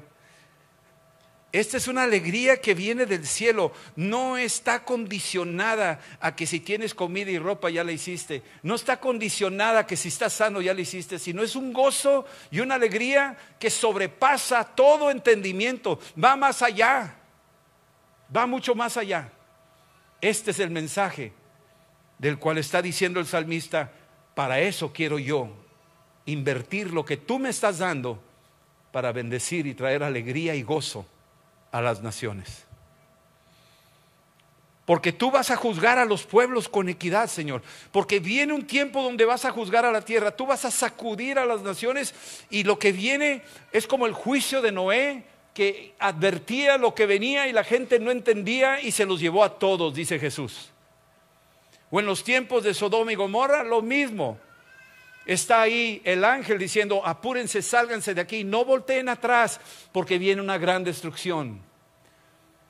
Esta 1.58 1.78
es 1.78 1.88
una 1.88 2.04
alegría 2.04 2.62
que 2.62 2.76
viene 2.76 3.08
del 3.08 3.26
cielo, 3.26 3.72
no 3.96 4.38
está 4.38 4.86
condicionada 4.86 6.00
a 6.20 6.36
que 6.36 6.46
si 6.46 6.60
tienes 6.60 6.94
comida 6.94 7.32
y 7.32 7.40
ropa 7.40 7.72
ya 7.72 7.84
la 7.84 7.92
hiciste, 7.92 8.44
no 8.62 8.76
está 8.76 9.00
condicionada 9.00 9.80
a 9.80 9.88
que 9.88 9.98
si 9.98 10.10
estás 10.10 10.34
sano 10.34 10.62
ya 10.62 10.76
la 10.76 10.82
hiciste, 10.82 11.18
sino 11.18 11.42
es 11.42 11.56
un 11.56 11.74
gozo 11.74 12.28
y 12.52 12.60
una 12.60 12.76
alegría 12.76 13.36
que 13.60 13.72
sobrepasa 13.72 14.66
todo 14.66 15.10
entendimiento, 15.10 16.00
va 16.24 16.36
más 16.36 16.62
allá, 16.62 17.16
va 18.36 18.46
mucho 18.46 18.76
más 18.76 18.96
allá. 18.96 19.32
Este 20.22 20.52
es 20.52 20.60
el 20.60 20.70
mensaje 20.70 21.34
del 22.20 22.38
cual 22.38 22.60
está 22.60 22.84
diciendo 22.84 23.20
el 23.20 23.26
salmista, 23.26 23.92
para 24.36 24.60
eso 24.60 24.94
quiero 24.94 25.18
yo 25.18 25.50
invertir 26.28 26.94
lo 26.94 27.04
que 27.04 27.18
tú 27.18 27.40
me 27.40 27.50
estás 27.50 27.80
dando 27.80 28.22
para 28.92 29.12
bendecir 29.12 29.66
y 29.66 29.74
traer 29.74 30.04
alegría 30.04 30.54
y 30.54 30.62
gozo 30.62 31.08
a 31.72 31.82
las 31.82 32.02
naciones. 32.02 32.68
Porque 34.88 35.12
tú 35.12 35.32
vas 35.32 35.52
a 35.52 35.58
juzgar 35.58 35.98
a 36.00 36.06
los 36.06 36.24
pueblos 36.24 36.70
con 36.70 36.88
equidad, 36.88 37.28
Señor. 37.28 37.62
Porque 37.92 38.22
viene 38.22 38.54
un 38.54 38.66
tiempo 38.66 39.04
donde 39.04 39.26
vas 39.26 39.44
a 39.44 39.52
juzgar 39.52 39.84
a 39.84 39.92
la 39.92 40.00
tierra. 40.00 40.32
Tú 40.32 40.46
vas 40.46 40.64
a 40.64 40.72
sacudir 40.72 41.38
a 41.38 41.46
las 41.46 41.62
naciones 41.62 42.16
y 42.50 42.64
lo 42.64 42.80
que 42.80 42.94
viene 42.94 43.42
es 43.74 43.86
como 43.86 44.06
el 44.06 44.14
juicio 44.14 44.62
de 44.62 44.72
Noé, 44.72 45.26
que 45.54 45.94
advertía 46.00 46.78
lo 46.78 46.96
que 46.96 47.06
venía 47.06 47.50
y 47.50 47.52
la 47.52 47.66
gente 47.66 48.00
no 48.00 48.12
entendía 48.12 48.80
y 48.80 48.92
se 48.92 49.06
los 49.06 49.20
llevó 49.20 49.44
a 49.44 49.60
todos, 49.60 49.94
dice 49.94 50.20
Jesús. 50.20 50.70
O 51.92 52.00
en 52.00 52.06
los 52.06 52.24
tiempos 52.24 52.64
de 52.64 52.74
Sodoma 52.74 53.12
y 53.12 53.16
Gomorra, 53.16 53.66
lo 53.66 53.82
mismo. 53.82 54.40
Está 55.28 55.60
ahí 55.60 56.02
el 56.06 56.24
ángel 56.24 56.58
diciendo, 56.58 57.06
apúrense, 57.06 57.62
sálganse 57.62 58.14
de 58.14 58.22
aquí, 58.22 58.46
no 58.46 58.64
volteen 58.64 59.10
atrás, 59.10 59.60
porque 59.92 60.18
viene 60.18 60.42
una 60.42 60.58
gran 60.58 60.86
destrucción. 60.86 61.62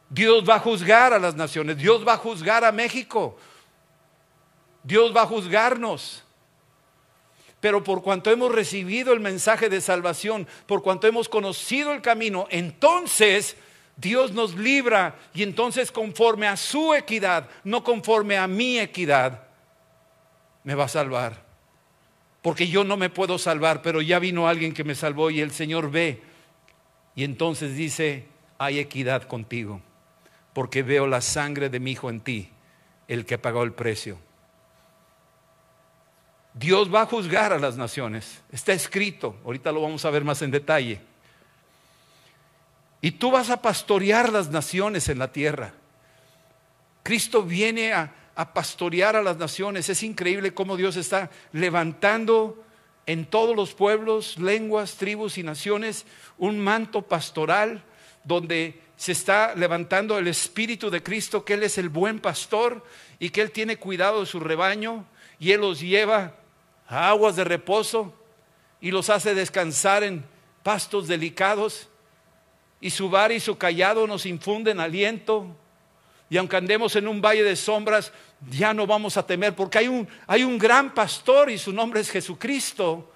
Dios 0.10 0.44
va 0.44 0.56
a 0.56 0.60
juzgar 0.60 1.14
a 1.14 1.20
las 1.20 1.36
naciones, 1.36 1.78
Dios 1.78 2.06
va 2.06 2.14
a 2.14 2.18
juzgar 2.18 2.66
a 2.66 2.72
México, 2.72 3.38
Dios 4.82 5.16
va 5.16 5.22
a 5.22 5.28
juzgarnos. 5.28 6.24
Pero 7.60 7.84
por 7.84 8.02
cuanto 8.02 8.32
hemos 8.32 8.52
recibido 8.52 9.14
el 9.14 9.20
mensaje 9.20 9.70
de 9.70 9.80
salvación, 9.80 10.48
por 10.66 10.82
cuanto 10.82 11.06
hemos 11.06 11.30
conocido 11.30 11.94
el 11.94 12.02
camino, 12.02 12.48
entonces 12.50 13.56
Dios 13.98 14.32
nos 14.32 14.56
libra 14.56 15.16
y 15.32 15.44
entonces 15.44 15.92
conforme 15.92 16.48
a 16.48 16.58
su 16.58 16.96
equidad, 16.96 17.48
no 17.64 17.84
conforme 17.84 18.36
a 18.36 18.48
mi 18.48 18.80
equidad, 18.80 19.44
me 20.64 20.74
va 20.74 20.86
a 20.86 20.90
salvar. 20.90 21.47
Porque 22.48 22.70
yo 22.70 22.86
no 22.86 22.96
me 22.96 23.10
puedo 23.10 23.38
salvar, 23.38 23.82
pero 23.82 24.02
ya 24.02 24.20
vino 24.20 24.48
alguien 24.48 24.74
que 24.74 24.86
me 24.86 24.96
salvó 24.96 25.30
y 25.30 25.42
el 25.42 25.52
Señor 25.52 25.92
ve. 25.92 26.22
Y 27.14 27.26
entonces 27.26 27.76
dice, 27.76 28.26
hay 28.58 28.80
equidad 28.80 29.24
contigo 29.24 29.82
porque 30.54 30.82
veo 30.82 31.08
la 31.08 31.20
sangre 31.20 31.70
de 31.70 31.82
mi 31.82 31.92
hijo 31.92 32.10
en 32.10 32.22
ti, 32.22 32.50
el 33.10 33.26
que 33.26 33.38
pagó 33.38 33.64
el 33.64 33.74
precio. 33.74 34.18
Dios 36.54 36.90
va 36.90 37.02
a 37.02 37.06
juzgar 37.06 37.52
a 37.52 37.60
las 37.60 37.76
naciones, 37.76 38.42
está 38.50 38.72
escrito, 38.72 39.36
ahorita 39.44 39.74
lo 39.74 39.82
vamos 39.82 40.06
a 40.06 40.10
ver 40.10 40.24
más 40.24 40.42
en 40.42 40.52
detalle. 40.52 41.02
Y 43.02 43.12
tú 43.12 43.30
vas 43.30 43.50
a 43.50 43.62
pastorear 43.62 44.32
las 44.32 44.52
naciones 44.52 45.10
en 45.10 45.20
la 45.20 45.34
tierra. 45.34 45.74
Cristo 47.04 47.44
viene 47.44 47.92
a, 47.92 48.14
a 48.38 48.54
pastorear 48.54 49.16
a 49.16 49.24
las 49.24 49.38
naciones. 49.38 49.90
Es 49.90 50.04
increíble 50.04 50.54
cómo 50.54 50.78
Dios 50.78 50.96
está 50.96 51.32
levantando 51.52 52.64
en 53.08 53.26
todos 53.26 53.56
los 53.56 53.74
pueblos, 53.74 54.38
lenguas, 54.38 54.96
tribus 54.96 55.40
y 55.40 55.44
naciones 55.44 56.06
un 56.38 56.60
manto 56.60 57.02
pastoral 57.02 57.84
donde 58.24 58.80
se 58.96 59.14
está 59.14 59.56
levantando 59.56 60.20
el 60.20 60.28
Espíritu 60.28 60.92
de 60.92 61.02
Cristo, 61.02 61.44
que 61.44 61.56
Él 61.56 61.64
es 61.64 61.80
el 61.80 61.90
buen 61.90 62.20
pastor 62.20 62.86
y 63.18 63.32
que 63.32 63.42
Él 63.42 63.50
tiene 63.50 63.78
cuidado 63.78 64.20
de 64.20 64.28
su 64.28 64.40
rebaño 64.40 65.06
y 65.40 65.52
Él 65.54 65.62
los 65.62 65.80
lleva 65.80 66.36
a 66.88 67.10
aguas 67.10 67.36
de 67.36 67.44
reposo 67.44 68.14
y 68.80 68.92
los 68.92 69.10
hace 69.10 69.34
descansar 69.34 70.04
en 70.04 70.24
pastos 70.62 71.08
delicados 71.08 71.90
y 72.80 72.92
su 72.92 73.10
bar 73.10 73.32
y 73.32 73.40
su 73.40 73.58
callado 73.58 74.06
nos 74.06 74.28
infunden 74.28 74.80
aliento 74.80 75.56
y 76.30 76.38
aunque 76.38 76.58
andemos 76.58 76.96
en 76.96 77.08
un 77.08 77.22
valle 77.22 77.44
de 77.44 77.56
sombras 77.56 78.12
ya 78.50 78.74
no 78.74 78.86
vamos 78.86 79.18
a 79.18 79.26
temer 79.26 79.56
porque 79.56 79.80
hay 79.80 79.88
un, 79.88 80.08
hay 80.28 80.44
un 80.44 80.58
gran 80.58 80.94
pastor 80.94 81.50
y 81.50 81.58
su 81.58 81.72
nombre 81.72 82.02
es 82.02 82.10
Jesucristo 82.10 83.12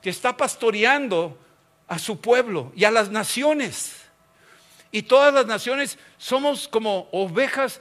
que 0.00 0.10
está 0.10 0.36
pastoreando 0.36 1.38
a 1.86 1.98
su 1.98 2.20
pueblo 2.20 2.72
y 2.74 2.84
a 2.84 2.90
las 2.90 3.10
naciones 3.10 4.04
y 4.94 5.02
todas 5.02 5.34
las 5.34 5.46
naciones 5.46 5.98
somos 6.18 6.68
como 6.68 7.08
ovejas 7.10 7.80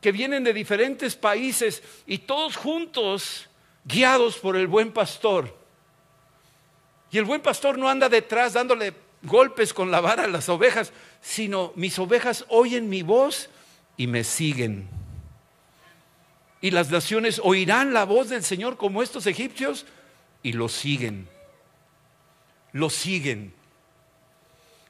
que 0.00 0.12
vienen 0.12 0.44
de 0.44 0.52
diferentes 0.52 1.16
países 1.16 1.82
y 2.06 2.18
todos 2.18 2.56
juntos 2.56 3.48
guiados 3.84 4.36
por 4.36 4.54
el 4.54 4.66
buen 4.66 4.92
pastor. 4.92 5.52
Y 7.10 7.18
el 7.18 7.24
buen 7.24 7.40
pastor 7.40 7.76
no 7.76 7.88
anda 7.88 8.08
detrás 8.08 8.52
dándole 8.52 8.94
golpes 9.22 9.74
con 9.74 9.90
la 9.90 10.00
vara 10.00 10.24
a 10.24 10.28
las 10.28 10.48
ovejas, 10.48 10.92
sino 11.20 11.72
mis 11.74 11.98
ovejas 11.98 12.44
oyen 12.48 12.88
mi 12.88 13.02
voz 13.02 13.50
y 13.96 14.06
me 14.06 14.24
siguen. 14.24 14.88
Y 16.60 16.70
las 16.70 16.90
naciones 16.90 17.40
oirán 17.44 17.92
la 17.92 18.04
voz 18.04 18.30
del 18.30 18.42
Señor 18.42 18.76
como 18.76 19.02
estos 19.02 19.26
egipcios 19.26 19.86
y 20.42 20.52
lo 20.52 20.68
siguen. 20.68 21.28
Lo 22.72 22.90
siguen. 22.90 23.52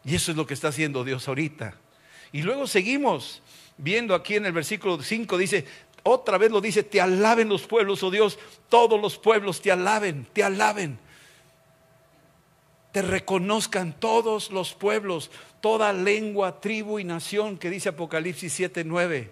Y 0.05 0.15
eso 0.15 0.31
es 0.31 0.37
lo 0.37 0.47
que 0.47 0.55
está 0.55 0.69
haciendo 0.69 1.05
Dios 1.05 1.27
ahorita. 1.27 1.75
Y 2.33 2.43
luego 2.43 2.67
seguimos 2.67 3.43
viendo 3.77 4.15
aquí 4.15 4.37
en 4.37 4.47
el 4.47 4.53
versículo 4.53 5.03
5, 5.03 5.39
dice, 5.39 5.67
otra 6.03 6.37
vez 6.37 6.51
lo 6.51 6.61
dice, 6.61 6.83
te 6.83 7.01
alaben 7.01 7.49
los 7.49 7.67
pueblos, 7.67 8.03
oh 8.03 8.11
Dios, 8.11 8.39
todos 8.69 9.01
los 9.01 9.19
pueblos 9.19 9.61
te 9.63 9.73
alaben, 9.73 10.27
te 10.33 10.45
alaben. 10.45 10.99
Te 12.93 13.03
reconozcan 13.03 13.99
todos 13.99 14.51
los 14.51 14.75
pueblos, 14.75 15.31
toda 15.65 15.95
lengua, 15.95 16.61
tribu 16.61 16.99
y 16.99 17.05
nación 17.05 17.57
que 17.57 17.71
dice 17.71 17.89
Apocalipsis 17.89 18.53
7, 18.53 18.85
9. 18.85 19.31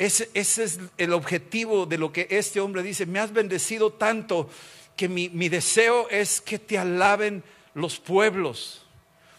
Ese, 0.00 0.28
ese, 0.34 0.64
es 0.64 0.80
el 0.98 1.12
objetivo 1.12 1.86
de 1.86 1.96
lo 1.96 2.12
que 2.12 2.26
este 2.28 2.58
hombre 2.58 2.82
dice. 2.82 3.06
Me 3.06 3.20
has 3.20 3.32
bendecido 3.32 3.92
tanto 3.92 4.50
que 4.96 5.08
mi 5.08 5.48
deseo 5.48 6.08
es 6.08 6.40
que 6.40 6.58
te 6.58 6.76
alaben 6.76 7.44
los 7.74 8.00
pueblos. 8.00 8.84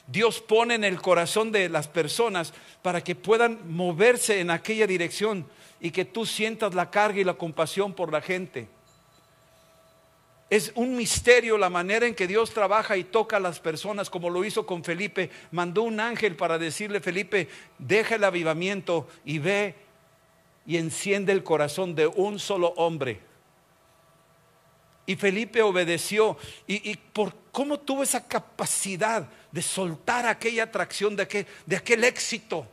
Dios 0.07 0.39
pone 0.39 0.75
en 0.75 0.85
el 0.85 1.01
corazón 1.01 1.51
de 1.51 1.67
las 1.67 1.89
personas 1.89 2.53
para 2.81 3.03
que 3.03 3.13
puedan 3.13 3.59
moverse 3.69 4.39
en 4.39 4.51
aquella 4.51 4.87
dirección 4.87 5.45
y 5.81 5.91
que 5.91 6.05
tú 6.05 6.25
sientas 6.25 6.73
la 6.73 6.89
carga 6.89 7.19
y 7.19 7.25
la 7.25 7.33
compasión 7.33 7.93
por 7.93 8.09
la 8.09 8.21
gente. 8.21 8.69
Es 10.51 10.73
un 10.75 10.97
misterio 10.97 11.57
la 11.57 11.69
manera 11.69 12.05
en 12.05 12.13
que 12.13 12.27
Dios 12.27 12.53
trabaja 12.53 12.97
y 12.97 13.05
toca 13.05 13.37
a 13.37 13.39
las 13.39 13.61
personas, 13.61 14.09
como 14.09 14.29
lo 14.29 14.43
hizo 14.43 14.65
con 14.65 14.83
Felipe. 14.83 15.29
Mandó 15.49 15.83
un 15.83 16.01
ángel 16.01 16.35
para 16.35 16.57
decirle, 16.57 16.99
Felipe, 16.99 17.47
deja 17.77 18.15
el 18.15 18.23
avivamiento 18.25 19.07
y 19.23 19.39
ve 19.39 19.75
y 20.65 20.75
enciende 20.75 21.31
el 21.31 21.41
corazón 21.41 21.95
de 21.95 22.05
un 22.05 22.37
solo 22.37 22.73
hombre. 22.75 23.21
Y 25.05 25.15
Felipe 25.15 25.61
obedeció. 25.61 26.37
¿Y, 26.67 26.97
por 26.97 27.33
cómo 27.53 27.79
tuvo 27.79 28.03
esa 28.03 28.27
capacidad 28.27 29.29
de 29.53 29.61
soltar 29.61 30.25
aquella 30.25 30.63
atracción 30.63 31.15
de 31.15 31.47
de 31.65 31.75
aquel 31.77 32.03
éxito? 32.03 32.67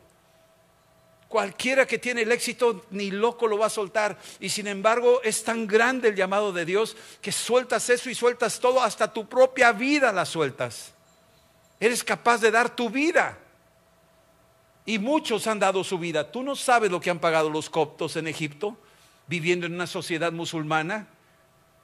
Cualquiera 1.29 1.87
que 1.87 1.99
tiene 1.99 2.23
el 2.23 2.33
éxito 2.33 2.87
ni 2.91 3.11
loco 3.11 3.47
lo 3.47 3.59
va 3.59 3.67
a 3.67 3.71
soltar. 3.71 4.19
Y 4.41 4.49
sin 4.49 4.67
embargo 4.67 5.21
es 5.23 5.45
tan 5.45 5.67
grande 5.67 6.09
el 6.09 6.17
llamado 6.17 6.53
de 6.53 6.65
Dios 6.65 6.97
que 7.21 7.33
sueltas 7.33 7.91
eso 7.91 8.09
y 8.09 8.15
sueltas 8.15 8.59
todo, 8.61 8.83
hasta 8.83 9.13
tu 9.13 9.29
propia 9.29 9.73
vida 9.73 10.11
la 10.11 10.25
sueltas. 10.25 10.95
Eres 11.79 12.03
capaz 12.03 12.41
de 12.41 12.51
dar 12.51 12.75
tu 12.75 12.89
vida. 12.89 13.39
Y 14.87 14.99
muchos 14.99 15.47
han 15.47 15.59
dado 15.59 15.85
su 15.85 15.99
vida. 15.99 16.33
Tú 16.33 16.43
no 16.43 16.57
sabes 16.57 16.91
lo 16.91 17.01
que 17.01 17.11
han 17.11 17.19
pagado 17.19 17.51
los 17.51 17.69
coptos 17.69 18.17
en 18.17 18.27
Egipto, 18.27 18.79
viviendo 19.27 19.67
en 19.67 19.75
una 19.75 19.87
sociedad 19.87 20.33
musulmana 20.33 21.09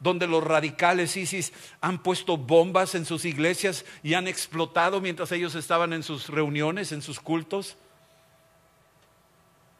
donde 0.00 0.26
los 0.26 0.42
radicales 0.42 1.16
ISIS 1.16 1.52
han 1.80 2.02
puesto 2.02 2.36
bombas 2.36 2.94
en 2.94 3.04
sus 3.04 3.24
iglesias 3.24 3.84
y 4.02 4.14
han 4.14 4.26
explotado 4.26 5.00
mientras 5.00 5.32
ellos 5.32 5.54
estaban 5.54 5.92
en 5.92 6.02
sus 6.02 6.28
reuniones, 6.28 6.92
en 6.92 7.02
sus 7.02 7.20
cultos. 7.20 7.76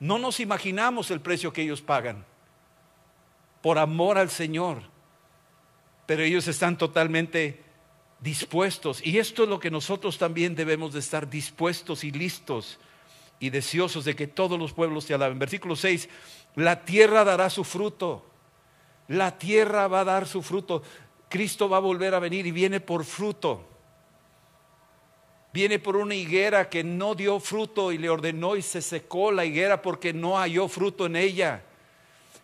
No 0.04 0.18
nos 0.18 0.40
imaginamos 0.40 1.10
el 1.10 1.20
precio 1.20 1.52
que 1.52 1.62
ellos 1.62 1.80
pagan 1.80 2.24
por 3.62 3.78
amor 3.78 4.18
al 4.18 4.28
Señor, 4.28 4.82
pero 6.06 6.22
ellos 6.22 6.46
están 6.48 6.76
totalmente 6.76 7.62
dispuestos. 8.20 9.04
Y 9.04 9.18
esto 9.18 9.44
es 9.44 9.48
lo 9.48 9.58
que 9.58 9.70
nosotros 9.70 10.18
también 10.18 10.54
debemos 10.54 10.92
de 10.92 11.00
estar 11.00 11.30
dispuestos 11.30 12.04
y 12.04 12.10
listos 12.10 12.78
y 13.40 13.50
deseosos 13.50 14.04
de 14.04 14.14
que 14.14 14.26
todos 14.26 14.58
los 14.58 14.72
pueblos 14.72 15.06
te 15.06 15.14
alaben. 15.14 15.38
Versículo 15.38 15.76
6, 15.76 16.08
la 16.56 16.84
tierra 16.84 17.24
dará 17.24 17.48
su 17.48 17.64
fruto 17.64 18.26
la 19.08 19.36
tierra 19.38 19.88
va 19.88 20.00
a 20.00 20.04
dar 20.04 20.26
su 20.26 20.42
fruto. 20.42 20.82
Cristo 21.28 21.68
va 21.68 21.78
a 21.78 21.80
volver 21.80 22.14
a 22.14 22.18
venir 22.18 22.46
y 22.46 22.52
viene 22.52 22.80
por 22.80 23.04
fruto. 23.04 23.66
Viene 25.54 25.78
por 25.78 25.94
una 25.94 26.16
higuera 26.16 26.68
que 26.68 26.82
no 26.82 27.14
dio 27.14 27.38
fruto 27.38 27.92
y 27.92 27.98
le 27.98 28.10
ordenó 28.10 28.56
y 28.56 28.62
se 28.62 28.82
secó 28.82 29.30
la 29.30 29.44
higuera 29.44 29.82
porque 29.82 30.12
no 30.12 30.36
halló 30.36 30.66
fruto 30.66 31.06
en 31.06 31.14
ella. 31.14 31.62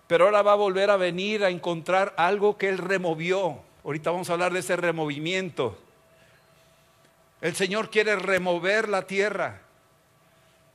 Pero 0.06 0.26
ahora 0.26 0.42
va 0.42 0.52
a 0.52 0.54
volver 0.54 0.90
a 0.90 0.96
venir 0.96 1.42
a 1.42 1.50
encontrar 1.50 2.14
algo 2.16 2.56
que 2.56 2.68
él 2.68 2.78
removió. 2.78 3.58
Ahorita 3.82 4.12
vamos 4.12 4.30
a 4.30 4.34
hablar 4.34 4.52
de 4.52 4.60
ese 4.60 4.76
removimiento. 4.76 5.76
El 7.40 7.56
Señor 7.56 7.90
quiere 7.90 8.14
remover 8.14 8.88
la 8.88 9.08
tierra. 9.08 9.62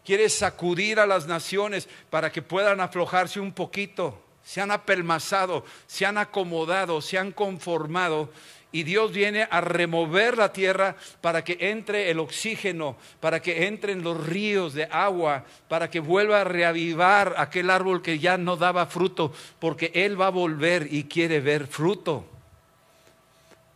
Quiere 0.04 0.28
sacudir 0.28 1.00
a 1.00 1.06
las 1.06 1.28
naciones 1.28 1.88
para 2.10 2.34
que 2.34 2.42
puedan 2.42 2.82
aflojarse 2.82 3.40
un 3.40 3.54
poquito 3.54 4.25
se 4.46 4.62
han 4.62 4.70
apelmazado, 4.70 5.66
se 5.88 6.06
han 6.06 6.20
acomodado, 6.20 7.02
se 7.02 7.18
han 7.18 7.32
conformado 7.32 8.30
y 8.72 8.84
Dios 8.84 9.12
viene 9.12 9.48
a 9.50 9.60
remover 9.60 10.38
la 10.38 10.54
tierra 10.54 10.96
para 11.20 11.44
que 11.44 11.58
entre 11.62 12.12
el 12.12 12.20
oxígeno, 12.20 12.96
para 13.20 13.42
que 13.42 13.66
entren 13.66 14.04
los 14.04 14.28
ríos 14.28 14.74
de 14.74 14.84
agua, 14.92 15.46
para 15.68 15.90
que 15.90 16.00
vuelva 16.00 16.42
a 16.42 16.44
reavivar 16.44 17.34
aquel 17.38 17.72
árbol 17.72 18.04
que 18.04 18.20
ya 18.20 18.38
no 18.38 18.56
daba 18.56 18.86
fruto, 18.86 19.34
porque 19.60 19.92
Él 19.96 20.20
va 20.20 20.28
a 20.28 20.32
volver 20.32 20.94
y 20.94 21.06
quiere 21.06 21.40
ver 21.40 21.66
fruto. 21.68 22.26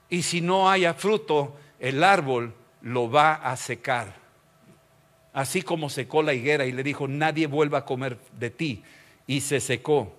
Y 0.09 0.21
si 0.21 0.41
no 0.41 0.69
haya 0.69 0.93
fruto, 0.93 1.57
el 1.79 2.03
árbol 2.03 2.53
lo 2.81 3.09
va 3.09 3.35
a 3.35 3.55
secar. 3.57 4.13
Así 5.33 5.61
como 5.61 5.89
secó 5.89 6.21
la 6.21 6.33
higuera 6.33 6.65
y 6.65 6.73
le 6.73 6.83
dijo, 6.83 7.07
nadie 7.07 7.47
vuelva 7.47 7.79
a 7.79 7.85
comer 7.85 8.19
de 8.37 8.49
ti. 8.49 8.83
Y 9.25 9.41
se 9.41 9.61
secó 9.61 10.18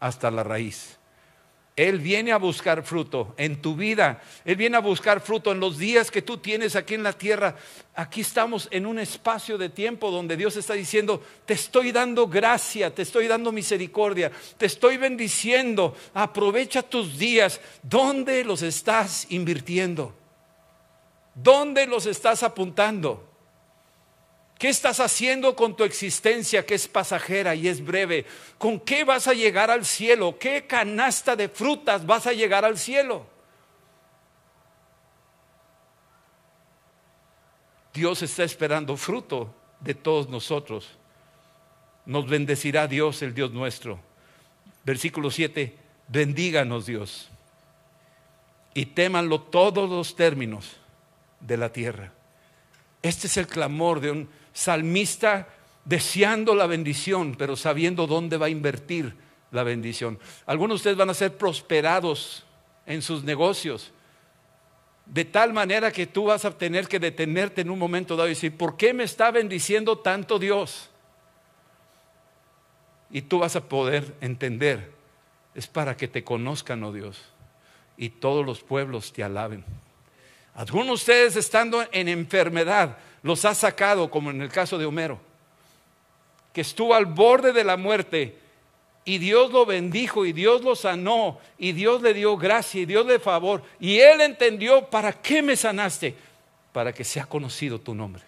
hasta 0.00 0.30
la 0.30 0.42
raíz. 0.42 1.00
Él 1.76 1.98
viene 1.98 2.32
a 2.32 2.36
buscar 2.36 2.82
fruto 2.82 3.34
en 3.38 3.62
tu 3.62 3.74
vida. 3.74 4.20
Él 4.44 4.56
viene 4.56 4.76
a 4.76 4.80
buscar 4.80 5.20
fruto 5.20 5.50
en 5.50 5.60
los 5.60 5.78
días 5.78 6.10
que 6.10 6.20
tú 6.20 6.36
tienes 6.36 6.76
aquí 6.76 6.94
en 6.94 7.02
la 7.02 7.14
tierra. 7.14 7.56
Aquí 7.94 8.20
estamos 8.20 8.68
en 8.70 8.84
un 8.84 8.98
espacio 8.98 9.56
de 9.56 9.70
tiempo 9.70 10.10
donde 10.10 10.36
Dios 10.36 10.56
está 10.56 10.74
diciendo, 10.74 11.22
te 11.46 11.54
estoy 11.54 11.90
dando 11.90 12.26
gracia, 12.26 12.94
te 12.94 13.00
estoy 13.00 13.28
dando 13.28 13.50
misericordia, 13.50 14.30
te 14.58 14.66
estoy 14.66 14.98
bendiciendo. 14.98 15.96
Aprovecha 16.12 16.82
tus 16.82 17.16
días. 17.16 17.60
¿Dónde 17.82 18.44
los 18.44 18.60
estás 18.60 19.26
invirtiendo? 19.30 20.14
¿Dónde 21.34 21.86
los 21.86 22.04
estás 22.04 22.42
apuntando? 22.42 23.29
¿Qué 24.60 24.68
estás 24.68 25.00
haciendo 25.00 25.56
con 25.56 25.74
tu 25.74 25.84
existencia 25.84 26.66
que 26.66 26.74
es 26.74 26.86
pasajera 26.86 27.54
y 27.54 27.66
es 27.66 27.82
breve? 27.82 28.26
¿Con 28.58 28.78
qué 28.78 29.04
vas 29.04 29.26
a 29.26 29.32
llegar 29.32 29.70
al 29.70 29.86
cielo? 29.86 30.38
¿Qué 30.38 30.66
canasta 30.66 31.34
de 31.34 31.48
frutas 31.48 32.04
vas 32.04 32.26
a 32.26 32.34
llegar 32.34 32.66
al 32.66 32.76
cielo? 32.76 33.26
Dios 37.94 38.20
está 38.20 38.44
esperando 38.44 38.98
fruto 38.98 39.50
de 39.80 39.94
todos 39.94 40.28
nosotros. 40.28 40.90
Nos 42.04 42.28
bendecirá 42.28 42.86
Dios, 42.86 43.22
el 43.22 43.32
Dios 43.32 43.52
nuestro. 43.52 43.98
Versículo 44.84 45.30
7, 45.30 45.74
bendíganos 46.06 46.84
Dios 46.84 47.30
y 48.74 48.84
témanlo 48.84 49.40
todos 49.40 49.88
los 49.88 50.14
términos 50.14 50.76
de 51.40 51.56
la 51.56 51.72
tierra. 51.72 52.12
Este 53.02 53.26
es 53.26 53.36
el 53.36 53.46
clamor 53.46 54.00
de 54.00 54.10
un 54.10 54.28
salmista 54.52 55.48
deseando 55.84 56.54
la 56.54 56.66
bendición, 56.66 57.34
pero 57.36 57.56
sabiendo 57.56 58.06
dónde 58.06 58.36
va 58.36 58.46
a 58.46 58.50
invertir 58.50 59.14
la 59.50 59.62
bendición. 59.62 60.18
Algunos 60.46 60.74
de 60.74 60.76
ustedes 60.76 60.96
van 60.96 61.10
a 61.10 61.14
ser 61.14 61.36
prosperados 61.36 62.44
en 62.86 63.02
sus 63.02 63.24
negocios, 63.24 63.92
de 65.06 65.24
tal 65.24 65.52
manera 65.52 65.90
que 65.90 66.06
tú 66.06 66.26
vas 66.26 66.44
a 66.44 66.56
tener 66.56 66.86
que 66.86 67.00
detenerte 67.00 67.62
en 67.62 67.70
un 67.70 67.78
momento 67.78 68.16
dado 68.16 68.28
y 68.28 68.32
decir, 68.32 68.56
¿por 68.56 68.76
qué 68.76 68.92
me 68.92 69.04
está 69.04 69.30
bendiciendo 69.30 69.98
tanto 69.98 70.38
Dios? 70.38 70.88
Y 73.10 73.22
tú 73.22 73.40
vas 73.40 73.56
a 73.56 73.68
poder 73.68 74.14
entender, 74.20 74.92
es 75.54 75.66
para 75.66 75.96
que 75.96 76.06
te 76.06 76.22
conozcan, 76.22 76.84
oh 76.84 76.92
Dios, 76.92 77.20
y 77.96 78.10
todos 78.10 78.46
los 78.46 78.60
pueblos 78.62 79.12
te 79.12 79.24
alaben. 79.24 79.64
Algunos 80.54 80.86
de 80.86 80.92
ustedes 80.92 81.36
estando 81.36 81.84
en 81.92 82.08
enfermedad, 82.08 82.96
los 83.22 83.44
ha 83.44 83.54
sacado, 83.54 84.10
como 84.10 84.30
en 84.30 84.42
el 84.42 84.48
caso 84.48 84.78
de 84.78 84.86
Homero, 84.86 85.20
que 86.52 86.62
estuvo 86.62 86.94
al 86.94 87.06
borde 87.06 87.52
de 87.52 87.64
la 87.64 87.76
muerte 87.76 88.38
y 89.04 89.18
Dios 89.18 89.50
lo 89.52 89.64
bendijo 89.64 90.26
y 90.26 90.32
Dios 90.32 90.62
lo 90.62 90.76
sanó 90.76 91.38
y 91.58 91.72
Dios 91.72 92.02
le 92.02 92.14
dio 92.14 92.36
gracia 92.36 92.82
y 92.82 92.86
Dios 92.86 93.06
le 93.06 93.18
favor 93.18 93.62
y 93.78 93.98
él 93.98 94.20
entendió 94.20 94.88
para 94.90 95.12
qué 95.12 95.42
me 95.42 95.56
sanaste, 95.56 96.14
para 96.72 96.92
que 96.92 97.04
sea 97.04 97.24
conocido 97.26 97.80
tu 97.80 97.94
nombre. 97.94 98.22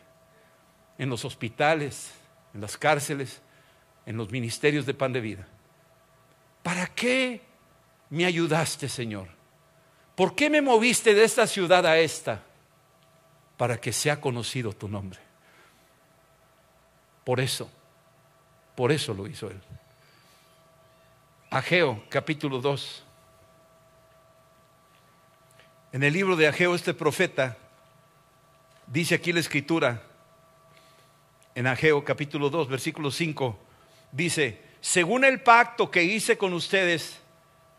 En 0.99 1.11
los 1.11 1.25
hospitales, 1.25 2.13
en 2.55 2.61
las 2.61 2.77
cárceles, 2.77 3.41
en 4.07 4.17
los 4.17 4.31
ministerios 4.31 4.87
de 4.87 4.95
pan 4.95 5.13
de 5.13 5.21
vida. 5.21 5.47
¿Para 6.63 6.87
qué 6.87 7.41
me 8.11 8.25
ayudaste, 8.25 8.89
Señor? 8.89 9.29
¿Por 10.15 10.35
qué 10.35 10.51
me 10.51 10.63
moviste 10.63 11.15
de 11.15 11.25
esta 11.25 11.47
ciudad 11.47 11.87
a 11.87 11.99
esta? 11.99 12.43
para 13.63 13.81
que 13.81 13.93
sea 13.93 14.21
conocido 14.21 14.73
tu 14.73 14.89
nombre. 14.89 15.21
Por 17.23 17.39
eso, 17.39 17.71
por 18.75 18.91
eso 18.91 19.15
lo 19.15 19.29
hizo 19.29 19.49
él. 19.49 19.61
Ageo, 21.49 22.03
capítulo 22.09 22.61
2. 22.61 23.05
En 25.93 26.03
el 26.03 26.13
libro 26.13 26.35
de 26.35 26.49
Ageo, 26.49 26.75
este 26.75 26.93
profeta, 26.93 27.57
dice 28.89 29.15
aquí 29.15 29.33
la 29.33 29.39
escritura, 29.39 30.03
en 31.55 31.69
Ageo 31.69 32.05
capítulo 32.05 32.51
2, 32.51 32.67
versículo 32.67 33.13
5, 33.13 33.57
dice, 34.11 34.61
según 34.81 35.25
el 35.25 35.41
pacto 35.41 35.89
que 35.89 36.03
hice 36.03 36.37
con 36.37 36.53
ustedes 36.53 37.21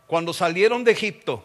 cuando 0.06 0.32
salieron 0.32 0.82
de 0.82 0.92
Egipto, 0.92 1.44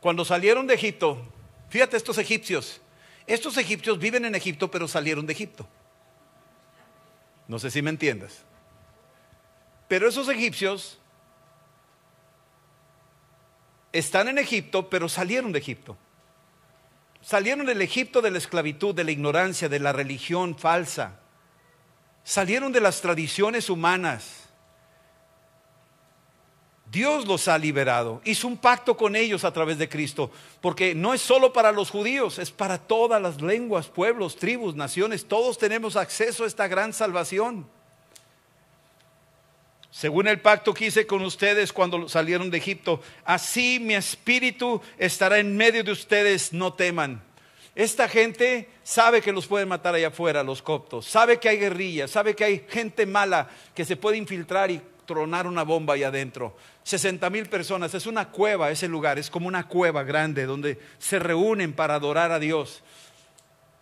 cuando 0.00 0.24
salieron 0.24 0.66
de 0.66 0.74
Egipto, 0.74 1.26
fíjate 1.68 1.96
estos 1.96 2.18
egipcios, 2.18 2.80
estos 3.26 3.56
egipcios 3.56 3.98
viven 3.98 4.24
en 4.24 4.34
Egipto, 4.34 4.70
pero 4.70 4.86
salieron 4.86 5.26
de 5.26 5.32
Egipto. 5.32 5.66
No 7.48 7.58
sé 7.58 7.70
si 7.70 7.82
me 7.82 7.90
entiendes. 7.90 8.44
Pero 9.88 10.08
esos 10.08 10.28
egipcios 10.28 10.98
están 13.92 14.28
en 14.28 14.38
Egipto, 14.38 14.90
pero 14.90 15.08
salieron 15.08 15.52
de 15.52 15.58
Egipto. 15.58 15.96
Salieron 17.22 17.66
del 17.66 17.82
Egipto 17.82 18.22
de 18.22 18.30
la 18.30 18.38
esclavitud, 18.38 18.94
de 18.94 19.04
la 19.04 19.10
ignorancia, 19.10 19.68
de 19.68 19.80
la 19.80 19.92
religión 19.92 20.56
falsa. 20.56 21.20
Salieron 22.22 22.72
de 22.72 22.80
las 22.80 23.00
tradiciones 23.00 23.70
humanas 23.70 24.45
Dios 26.96 27.26
los 27.26 27.46
ha 27.46 27.58
liberado, 27.58 28.22
hizo 28.24 28.48
un 28.48 28.56
pacto 28.56 28.96
con 28.96 29.16
ellos 29.16 29.44
a 29.44 29.52
través 29.52 29.76
de 29.76 29.86
Cristo, 29.86 30.30
porque 30.62 30.94
no 30.94 31.12
es 31.12 31.20
solo 31.20 31.52
para 31.52 31.70
los 31.70 31.90
judíos, 31.90 32.38
es 32.38 32.50
para 32.50 32.78
todas 32.78 33.20
las 33.20 33.42
lenguas, 33.42 33.86
pueblos, 33.88 34.36
tribus, 34.36 34.74
naciones, 34.74 35.26
todos 35.26 35.58
tenemos 35.58 35.94
acceso 35.94 36.44
a 36.44 36.46
esta 36.46 36.66
gran 36.68 36.94
salvación. 36.94 37.68
Según 39.90 40.26
el 40.26 40.40
pacto 40.40 40.72
que 40.72 40.86
hice 40.86 41.06
con 41.06 41.20
ustedes 41.20 41.70
cuando 41.70 42.08
salieron 42.08 42.50
de 42.50 42.56
Egipto, 42.56 43.02
así 43.26 43.78
mi 43.78 43.92
espíritu 43.92 44.80
estará 44.96 45.38
en 45.38 45.54
medio 45.54 45.84
de 45.84 45.92
ustedes, 45.92 46.54
no 46.54 46.72
teman. 46.72 47.22
Esta 47.74 48.08
gente 48.08 48.70
sabe 48.82 49.20
que 49.20 49.32
los 49.32 49.46
pueden 49.46 49.68
matar 49.68 49.94
allá 49.94 50.08
afuera, 50.08 50.42
los 50.42 50.62
coptos, 50.62 51.04
sabe 51.04 51.38
que 51.38 51.50
hay 51.50 51.58
guerrillas, 51.58 52.10
sabe 52.10 52.34
que 52.34 52.44
hay 52.44 52.64
gente 52.70 53.04
mala 53.04 53.50
que 53.74 53.84
se 53.84 53.96
puede 53.96 54.16
infiltrar 54.16 54.70
y 54.70 54.80
tronar 55.06 55.46
una 55.46 55.62
bomba 55.62 55.94
ahí 55.94 56.02
adentro. 56.02 56.56
60 56.82 57.30
mil 57.30 57.46
personas, 57.48 57.94
es 57.94 58.06
una 58.06 58.30
cueva 58.30 58.70
ese 58.70 58.88
lugar, 58.88 59.18
es 59.18 59.30
como 59.30 59.48
una 59.48 59.66
cueva 59.66 60.02
grande 60.02 60.46
donde 60.46 60.78
se 60.98 61.18
reúnen 61.18 61.72
para 61.72 61.94
adorar 61.94 62.32
a 62.32 62.38
Dios. 62.38 62.82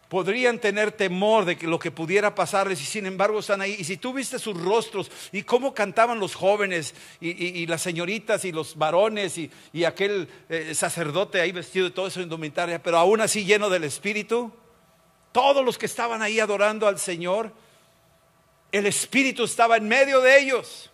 Podrían 0.09 0.61
tener 0.61 0.93
temor 0.93 1.45
de 1.45 1.57
que 1.57 1.67
lo 1.67 1.79
que 1.79 1.91
pudiera 1.91 2.35
pasarles 2.35 2.81
y 2.81 2.85
sin 2.85 3.07
embargo 3.07 3.41
están 3.41 3.61
ahí. 3.61 3.75
Y 3.79 3.85
si 3.85 3.97
tú 3.97 4.13
viste 4.13 4.39
sus 4.39 4.57
rostros 4.57 5.11
y 5.33 5.43
cómo 5.43 5.75
cantaban 5.75 6.21
los 6.21 6.35
jóvenes 6.35 6.95
y, 7.21 7.67
las 7.67 7.83
señoritas 7.83 8.45
y 8.45 8.53
los 8.53 8.77
varones 8.77 9.39
y, 9.39 9.85
aquel 9.85 10.29
eh, 10.49 10.75
sacerdote 10.75 11.41
ahí 11.41 11.51
vestido 11.51 11.87
de 11.87 11.91
todo 11.91 12.07
eso 12.07 12.21
indumentaria, 12.21 12.81
pero 12.83 12.99
aún 12.99 13.21
así 13.21 13.45
lleno 13.45 13.69
del 13.71 13.85
Espíritu, 13.85 14.53
todos 15.33 15.65
los 15.65 15.79
que 15.79 15.87
estaban 15.87 16.23
ahí 16.23 16.39
adorando 16.39 16.87
al 16.87 17.01
Señor, 17.01 17.51
el 18.71 18.87
Espíritu 18.87 19.45
estaba 19.45 19.77
en 19.77 19.89
medio 19.89 20.21
de 20.21 20.39
ellos. 20.39 20.91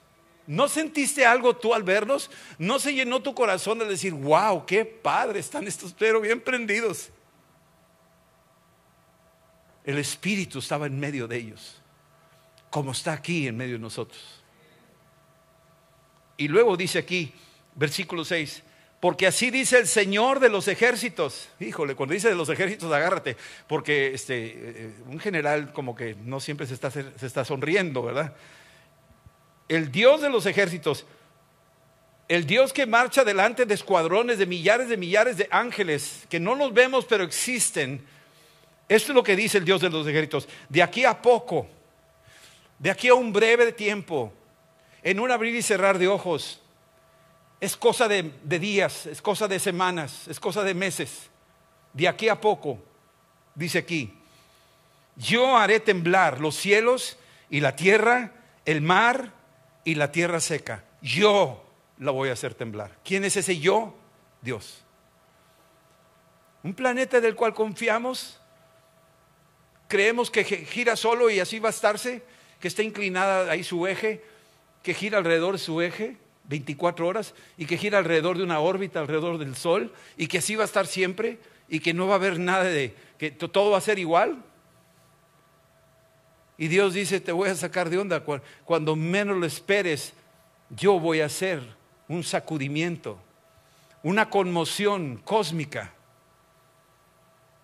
¿No 0.50 0.66
sentiste 0.66 1.24
algo 1.24 1.54
tú 1.54 1.74
al 1.74 1.84
verlos? 1.84 2.28
¿No 2.58 2.80
se 2.80 2.92
llenó 2.92 3.22
tu 3.22 3.36
corazón 3.36 3.78
de 3.78 3.84
decir, 3.84 4.12
wow, 4.12 4.66
qué 4.66 4.84
padre 4.84 5.38
están 5.38 5.68
estos, 5.68 5.94
pero 5.96 6.20
bien 6.20 6.40
prendidos? 6.40 7.10
El 9.84 9.96
Espíritu 9.98 10.58
estaba 10.58 10.86
en 10.86 10.98
medio 10.98 11.28
de 11.28 11.36
ellos, 11.36 11.80
como 12.68 12.90
está 12.90 13.12
aquí 13.12 13.46
en 13.46 13.56
medio 13.56 13.74
de 13.74 13.78
nosotros. 13.78 14.42
Y 16.36 16.48
luego 16.48 16.76
dice 16.76 16.98
aquí, 16.98 17.32
versículo 17.76 18.24
6, 18.24 18.64
porque 18.98 19.28
así 19.28 19.52
dice 19.52 19.78
el 19.78 19.86
Señor 19.86 20.40
de 20.40 20.48
los 20.48 20.66
ejércitos. 20.66 21.48
Híjole, 21.60 21.94
cuando 21.94 22.14
dice 22.14 22.28
de 22.28 22.34
los 22.34 22.48
ejércitos, 22.48 22.92
agárrate, 22.92 23.36
porque 23.68 24.14
este, 24.14 24.52
eh, 24.56 24.94
un 25.06 25.20
general 25.20 25.72
como 25.72 25.94
que 25.94 26.16
no 26.16 26.40
siempre 26.40 26.66
se 26.66 26.74
está, 26.74 26.90
se 26.90 27.04
está 27.24 27.44
sonriendo, 27.44 28.02
¿verdad? 28.02 28.34
El 29.70 29.92
Dios 29.92 30.20
de 30.20 30.28
los 30.28 30.46
ejércitos, 30.46 31.06
el 32.26 32.44
Dios 32.44 32.72
que 32.72 32.87
marcha 32.87 33.22
delante 33.22 33.64
de 33.66 33.74
escuadrones 33.74 34.37
de 34.37 34.46
millares 34.46 34.88
de 34.88 34.96
millares 34.96 35.37
de 35.37 35.46
ángeles, 35.48 36.26
que 36.28 36.40
no 36.40 36.56
los 36.56 36.74
vemos 36.74 37.04
pero 37.04 37.22
existen. 37.22 38.04
Esto 38.88 39.12
es 39.12 39.14
lo 39.14 39.22
que 39.22 39.37
dice 39.37 39.59
el 39.59 39.64
Dios 39.64 39.80
de 39.80 39.88
los 39.88 40.09
ejércitos. 40.09 40.48
De 40.68 40.83
aquí 40.83 41.04
a 41.04 41.22
poco, 41.22 41.68
de 42.80 42.90
aquí 42.90 43.06
a 43.06 43.14
un 43.14 43.33
breve 43.33 43.70
tiempo, 43.70 44.33
en 45.04 45.20
un 45.20 45.30
abrir 45.30 45.54
y 45.54 45.62
cerrar 45.62 45.98
de 45.98 46.09
ojos. 46.09 46.61
Es 47.61 47.76
cosa 47.76 48.09
de, 48.09 48.33
de 48.42 48.59
días, 48.59 49.06
es 49.06 49.22
cosa 49.22 49.46
de 49.46 49.61
semanas, 49.61 50.26
es 50.26 50.40
cosa 50.40 50.64
de 50.64 50.74
meses. 50.74 51.30
De 51.92 52.09
aquí 52.09 52.28
a 52.28 52.40
poco, 52.40 52.83
dice 53.54 53.78
aquí, 53.78 54.12
yo 55.14 55.56
haré 55.56 55.78
temblar 55.78 56.40
los 56.40 56.56
cielos 56.56 57.16
y 57.48 57.61
la 57.61 57.76
tierra, 57.76 58.33
el 58.64 58.80
mar 58.80 59.38
y 59.90 59.96
la 59.96 60.12
tierra 60.12 60.38
seca. 60.38 60.85
Yo 61.03 61.64
la 61.98 62.12
voy 62.12 62.29
a 62.29 62.35
hacer 62.35 62.55
temblar. 62.55 62.96
¿Quién 63.05 63.24
es 63.24 63.37
ese 63.37 63.59
yo? 63.59 63.92
Dios. 64.40 64.85
Un 66.62 66.74
planeta 66.74 67.20
del 67.20 67.35
cual 67.35 67.55
confiamos, 67.55 68.40
creemos 69.88 70.31
que 70.31 70.44
gira 70.44 70.94
solo 70.94 71.29
y 71.29 71.40
así 71.40 71.59
va 71.59 71.70
a 71.70 71.72
estarse, 71.72 72.22
que 72.61 72.68
está 72.68 72.85
inclinada 72.85 73.50
ahí 73.50 73.64
su 73.64 73.85
eje, 73.88 74.22
que 74.85 74.94
gira 74.94 75.18
alrededor 75.18 75.55
de 75.55 75.59
su 75.59 75.83
eje 75.83 76.16
24 76.44 77.09
horas 77.09 77.35
y 77.59 77.66
que 77.66 77.76
gira 77.76 77.98
alrededor 77.98 78.38
de 78.38 78.44
una 78.44 78.61
órbita 78.61 79.00
alrededor 79.00 79.38
del 79.38 79.57
Sol 79.57 79.92
y 80.16 80.29
que 80.29 80.38
así 80.38 80.55
va 80.55 80.62
a 80.62 80.66
estar 80.66 80.87
siempre 80.87 81.40
y 81.68 81.81
que 81.81 81.94
no 81.94 82.07
va 82.07 82.12
a 82.12 82.16
haber 82.18 82.38
nada 82.38 82.62
de, 82.62 82.94
que 83.18 83.33
todo 83.33 83.72
va 83.72 83.79
a 83.79 83.81
ser 83.81 83.98
igual. 83.98 84.44
Y 86.61 86.68
Dios 86.68 86.92
dice, 86.92 87.20
te 87.20 87.33
voy 87.33 87.49
a 87.49 87.55
sacar 87.55 87.88
de 87.88 87.96
onda. 87.96 88.23
Cuando 88.66 88.94
menos 88.94 89.38
lo 89.38 89.46
esperes, 89.46 90.12
yo 90.68 91.01
voy 91.01 91.23
a 91.23 91.25
hacer 91.25 91.62
un 92.07 92.23
sacudimiento, 92.23 93.18
una 94.03 94.29
conmoción 94.29 95.23
cósmica, 95.25 95.94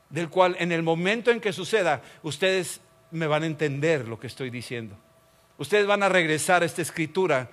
del 0.09 0.31
cual 0.31 0.57
en 0.59 0.73
el 0.73 0.83
momento 0.83 1.31
en 1.31 1.43
que 1.43 1.53
suceda, 1.53 2.01
ustedes 2.23 2.81
me 3.11 3.27
van 3.27 3.43
a 3.43 3.47
entender 3.47 4.09
lo 4.09 4.19
que 4.19 4.29
estoy 4.29 4.49
diciendo. 4.49 4.97
Ustedes 5.59 5.87
van 5.87 6.03
a 6.03 6.09
regresar 6.09 6.63
a 6.63 6.65
esta 6.67 6.81
escritura 6.81 7.51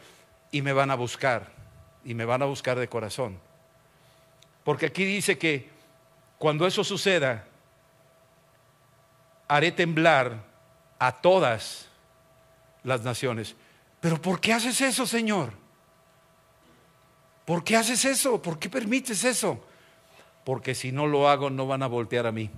y 0.49 0.61
me 0.61 0.71
van 0.71 0.91
a 0.91 0.95
buscar, 0.95 1.51
y 2.05 2.13
me 2.13 2.23
van 2.23 2.41
a 2.41 2.45
buscar 2.45 2.79
de 2.79 2.87
corazón. 2.87 3.37
Porque 4.63 4.85
aquí 4.85 5.03
dice 5.03 5.37
que 5.37 5.67
cuando 6.37 6.65
eso 6.65 6.85
suceda, 6.85 7.43
haré 9.49 9.73
temblar 9.73 10.52
a 11.03 11.11
todas 11.11 11.89
las 12.83 13.01
naciones. 13.01 13.57
Pero 13.99 14.21
¿por 14.21 14.39
qué 14.39 14.53
haces 14.53 14.79
eso, 14.79 15.05
Señor? 15.05 15.51
¿Por 17.43 17.61
qué 17.65 17.75
haces 17.75 18.05
eso? 18.05 18.41
¿Por 18.41 18.57
qué 18.57 18.69
permites 18.69 19.25
eso? 19.25 19.61
Porque 20.45 20.73
si 20.73 20.93
no 20.93 21.05
lo 21.05 21.27
hago 21.27 21.49
no 21.49 21.67
van 21.67 21.83
a 21.83 21.87
voltear 21.87 22.25
a 22.25 22.31
mí. 22.31 22.49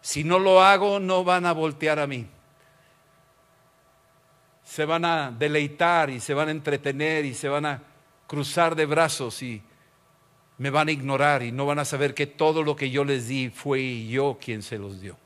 Si 0.00 0.22
no 0.22 0.38
lo 0.38 0.62
hago 0.62 1.00
no 1.00 1.24
van 1.24 1.44
a 1.44 1.52
voltear 1.52 1.98
a 1.98 2.06
mí. 2.06 2.24
Se 4.62 4.84
van 4.84 5.04
a 5.04 5.32
deleitar 5.32 6.08
y 6.08 6.20
se 6.20 6.34
van 6.34 6.48
a 6.48 6.52
entretener 6.52 7.24
y 7.24 7.34
se 7.34 7.48
van 7.48 7.66
a 7.66 7.82
cruzar 8.28 8.76
de 8.76 8.86
brazos 8.86 9.42
y 9.42 9.60
me 10.58 10.70
van 10.70 10.86
a 10.86 10.92
ignorar 10.92 11.42
y 11.42 11.50
no 11.50 11.66
van 11.66 11.80
a 11.80 11.84
saber 11.84 12.14
que 12.14 12.28
todo 12.28 12.62
lo 12.62 12.76
que 12.76 12.90
yo 12.90 13.04
les 13.04 13.26
di 13.26 13.50
fue 13.50 14.06
yo 14.06 14.38
quien 14.40 14.62
se 14.62 14.78
los 14.78 15.00
dio. 15.00 15.23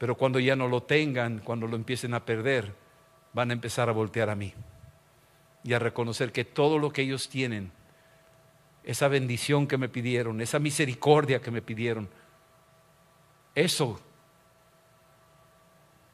Pero 0.00 0.16
cuando 0.16 0.40
ya 0.40 0.56
no 0.56 0.66
lo 0.66 0.82
tengan, 0.82 1.40
cuando 1.40 1.66
lo 1.66 1.76
empiecen 1.76 2.14
a 2.14 2.24
perder, 2.24 2.74
van 3.34 3.50
a 3.50 3.52
empezar 3.52 3.90
a 3.90 3.92
voltear 3.92 4.30
a 4.30 4.34
mí 4.34 4.54
y 5.62 5.74
a 5.74 5.78
reconocer 5.78 6.32
que 6.32 6.46
todo 6.46 6.78
lo 6.78 6.90
que 6.90 7.02
ellos 7.02 7.28
tienen, 7.28 7.70
esa 8.82 9.08
bendición 9.08 9.66
que 9.66 9.76
me 9.76 9.90
pidieron, 9.90 10.40
esa 10.40 10.58
misericordia 10.58 11.42
que 11.42 11.50
me 11.50 11.60
pidieron, 11.60 12.08
eso 13.54 14.00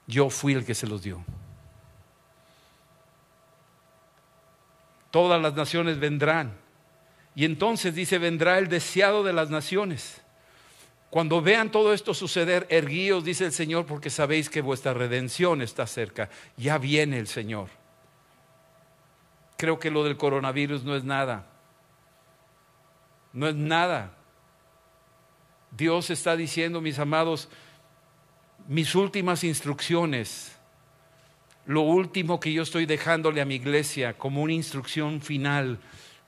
yo 0.08 0.30
fui 0.30 0.54
el 0.54 0.64
que 0.64 0.74
se 0.74 0.88
los 0.88 1.04
dio. 1.04 1.24
Todas 5.12 5.40
las 5.40 5.54
naciones 5.54 6.00
vendrán. 6.00 6.58
Y 7.36 7.44
entonces 7.44 7.94
dice, 7.94 8.18
vendrá 8.18 8.58
el 8.58 8.66
deseado 8.66 9.22
de 9.22 9.32
las 9.32 9.48
naciones. 9.48 10.25
Cuando 11.10 11.40
vean 11.40 11.70
todo 11.70 11.92
esto 11.92 12.14
suceder, 12.14 12.66
erguíos, 12.68 13.24
dice 13.24 13.46
el 13.46 13.52
Señor, 13.52 13.86
porque 13.86 14.10
sabéis 14.10 14.50
que 14.50 14.60
vuestra 14.60 14.92
redención 14.92 15.62
está 15.62 15.86
cerca. 15.86 16.28
Ya 16.56 16.78
viene 16.78 17.18
el 17.18 17.28
Señor. 17.28 17.68
Creo 19.56 19.78
que 19.78 19.90
lo 19.90 20.04
del 20.04 20.16
coronavirus 20.16 20.84
no 20.84 20.96
es 20.96 21.04
nada. 21.04 21.46
No 23.32 23.48
es 23.48 23.54
nada. 23.54 24.14
Dios 25.70 26.10
está 26.10 26.36
diciendo, 26.36 26.80
mis 26.80 26.98
amados, 26.98 27.48
mis 28.66 28.94
últimas 28.94 29.44
instrucciones, 29.44 30.56
lo 31.66 31.82
último 31.82 32.40
que 32.40 32.52
yo 32.52 32.62
estoy 32.62 32.86
dejándole 32.86 33.40
a 33.40 33.44
mi 33.44 33.56
iglesia 33.56 34.16
como 34.16 34.42
una 34.42 34.52
instrucción 34.52 35.20
final, 35.20 35.78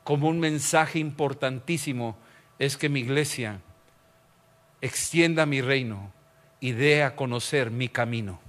como 0.05 0.29
un 0.29 0.41
mensaje 0.41 0.99
importantísimo, 0.99 2.17
es 2.59 2.77
que 2.77 2.88
mi 2.88 3.01
iglesia 3.01 3.61
extienda 4.81 5.47
mi 5.47 5.61
reino 5.61 6.12
y 6.61 6.73
dé 6.73 7.03
a 7.03 7.17
conocer 7.17 7.71
mi 7.71 7.88
camino. 7.88 8.41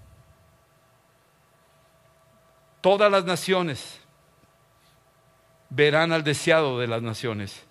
Todas 2.82 3.12
las 3.12 3.26
naciones 3.26 4.00
verán 5.70 6.12
al 6.12 6.24
deseado 6.24 6.80
de 6.80 6.88
las 6.88 7.02
naciones. 7.02 7.64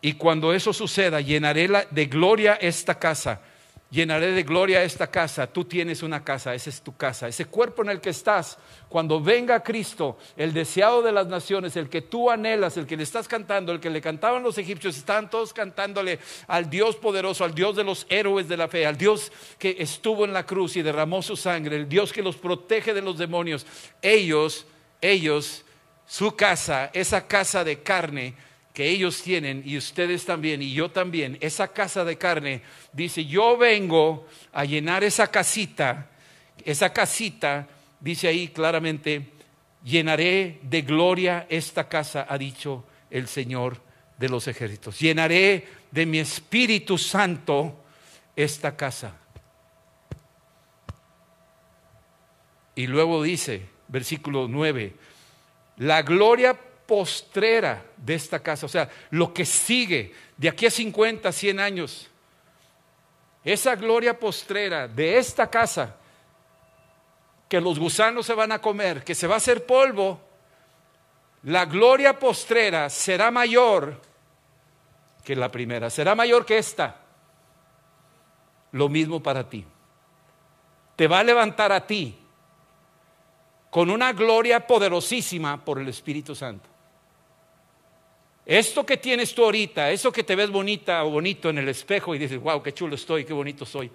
Y 0.00 0.14
cuando 0.14 0.52
eso 0.52 0.72
suceda, 0.72 1.20
llenaré 1.20 1.68
de 1.90 2.06
gloria 2.06 2.54
esta 2.54 2.98
casa 2.98 3.40
llenaré 3.96 4.32
de 4.32 4.42
gloria 4.42 4.84
esta 4.84 5.06
casa. 5.06 5.46
Tú 5.46 5.64
tienes 5.64 6.02
una 6.02 6.22
casa, 6.22 6.54
esa 6.54 6.68
es 6.68 6.82
tu 6.82 6.94
casa. 6.94 7.28
Ese 7.28 7.46
cuerpo 7.46 7.82
en 7.82 7.88
el 7.88 8.00
que 8.00 8.10
estás, 8.10 8.58
cuando 8.90 9.20
venga 9.20 9.62
Cristo, 9.62 10.18
el 10.36 10.52
deseado 10.52 11.00
de 11.00 11.12
las 11.12 11.26
naciones, 11.26 11.76
el 11.76 11.88
que 11.88 12.02
tú 12.02 12.30
anhelas, 12.30 12.76
el 12.76 12.86
que 12.86 12.96
le 12.96 13.02
estás 13.02 13.26
cantando, 13.26 13.72
el 13.72 13.80
que 13.80 13.88
le 13.88 14.02
cantaban 14.02 14.42
los 14.42 14.58
egipcios, 14.58 14.98
estaban 14.98 15.30
todos 15.30 15.54
cantándole 15.54 16.18
al 16.46 16.68
Dios 16.68 16.96
poderoso, 16.96 17.42
al 17.42 17.54
Dios 17.54 17.74
de 17.74 17.84
los 17.84 18.06
héroes 18.10 18.48
de 18.48 18.58
la 18.58 18.68
fe, 18.68 18.86
al 18.86 18.98
Dios 18.98 19.32
que 19.58 19.76
estuvo 19.78 20.26
en 20.26 20.34
la 20.34 20.44
cruz 20.44 20.76
y 20.76 20.82
derramó 20.82 21.22
su 21.22 21.34
sangre, 21.34 21.76
el 21.76 21.88
Dios 21.88 22.12
que 22.12 22.22
los 22.22 22.36
protege 22.36 22.92
de 22.92 23.02
los 23.02 23.16
demonios. 23.16 23.66
Ellos, 24.02 24.66
ellos, 25.00 25.64
su 26.06 26.36
casa, 26.36 26.90
esa 26.92 27.26
casa 27.26 27.64
de 27.64 27.82
carne, 27.82 28.34
que 28.76 28.90
ellos 28.90 29.22
tienen 29.22 29.62
y 29.64 29.78
ustedes 29.78 30.26
también 30.26 30.60
y 30.60 30.74
yo 30.74 30.90
también, 30.90 31.38
esa 31.40 31.68
casa 31.68 32.04
de 32.04 32.18
carne, 32.18 32.60
dice, 32.92 33.24
yo 33.24 33.56
vengo 33.56 34.28
a 34.52 34.66
llenar 34.66 35.02
esa 35.02 35.28
casita, 35.28 36.10
esa 36.62 36.92
casita, 36.92 37.68
dice 37.98 38.28
ahí 38.28 38.48
claramente, 38.48 39.30
llenaré 39.82 40.58
de 40.60 40.82
gloria 40.82 41.46
esta 41.48 41.88
casa, 41.88 42.26
ha 42.28 42.36
dicho 42.36 42.84
el 43.08 43.28
Señor 43.28 43.80
de 44.18 44.28
los 44.28 44.46
ejércitos. 44.46 45.00
Llenaré 45.00 45.66
de 45.90 46.04
mi 46.04 46.18
Espíritu 46.18 46.98
Santo 46.98 47.82
esta 48.36 48.76
casa. 48.76 49.16
Y 52.74 52.86
luego 52.88 53.22
dice, 53.22 53.62
versículo 53.88 54.48
9, 54.48 54.92
la 55.78 56.02
gloria 56.02 56.60
postrera 56.86 57.84
de 57.96 58.14
esta 58.14 58.40
casa, 58.40 58.66
o 58.66 58.68
sea, 58.68 58.88
lo 59.10 59.32
que 59.34 59.44
sigue 59.44 60.14
de 60.36 60.48
aquí 60.48 60.66
a 60.66 60.70
50, 60.70 61.30
100 61.32 61.60
años, 61.60 62.08
esa 63.44 63.76
gloria 63.76 64.18
postrera 64.18 64.88
de 64.88 65.18
esta 65.18 65.48
casa, 65.48 65.96
que 67.48 67.60
los 67.60 67.78
gusanos 67.78 68.26
se 68.26 68.34
van 68.34 68.52
a 68.52 68.60
comer, 68.60 69.04
que 69.04 69.14
se 69.14 69.26
va 69.26 69.34
a 69.34 69.38
hacer 69.38 69.66
polvo, 69.66 70.20
la 71.44 71.64
gloria 71.64 72.18
postrera 72.18 72.90
será 72.90 73.30
mayor 73.30 74.00
que 75.24 75.36
la 75.36 75.50
primera, 75.50 75.90
será 75.90 76.14
mayor 76.14 76.44
que 76.44 76.58
esta. 76.58 77.02
Lo 78.72 78.88
mismo 78.88 79.22
para 79.22 79.48
ti. 79.48 79.64
Te 80.96 81.06
va 81.06 81.20
a 81.20 81.24
levantar 81.24 81.72
a 81.72 81.86
ti 81.86 82.16
con 83.70 83.90
una 83.90 84.12
gloria 84.12 84.66
poderosísima 84.66 85.64
por 85.64 85.78
el 85.78 85.88
Espíritu 85.88 86.34
Santo. 86.34 86.75
Esto 88.46 88.86
que 88.86 88.96
tienes 88.96 89.34
tú 89.34 89.42
ahorita, 89.42 89.90
eso 89.90 90.12
que 90.12 90.22
te 90.22 90.36
ves 90.36 90.50
bonita 90.50 91.04
o 91.04 91.10
bonito 91.10 91.50
en 91.50 91.58
el 91.58 91.68
espejo 91.68 92.14
y 92.14 92.18
dices, 92.18 92.40
wow, 92.40 92.62
qué 92.62 92.72
chulo 92.72 92.94
estoy, 92.94 93.24
qué 93.24 93.32
bonito 93.32 93.66
soy. 93.66 93.90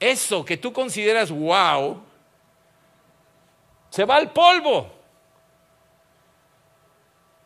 Eso 0.00 0.42
que 0.42 0.56
tú 0.56 0.72
consideras 0.72 1.30
wow, 1.30 2.02
se 3.90 4.06
va 4.06 4.16
al 4.16 4.32
polvo. 4.32 4.90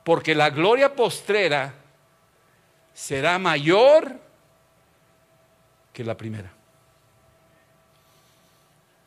Porque 0.04 0.36
la 0.36 0.50
gloria 0.50 0.94
postrera 0.94 1.74
será 2.92 3.40
mayor 3.40 4.20
que 5.92 6.04
la 6.04 6.16
primera. 6.16 6.52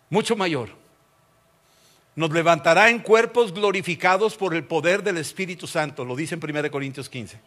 Mucho 0.10 0.36
mayor 0.36 0.87
nos 2.18 2.32
levantará 2.32 2.90
en 2.90 2.98
cuerpos 2.98 3.54
glorificados 3.54 4.36
por 4.36 4.56
el 4.56 4.64
poder 4.64 5.04
del 5.04 5.18
Espíritu 5.18 5.68
Santo, 5.68 6.04
lo 6.04 6.16
dice 6.16 6.34
en 6.34 6.44
1 6.44 6.72
Corintios 6.72 7.08
15. 7.08 7.40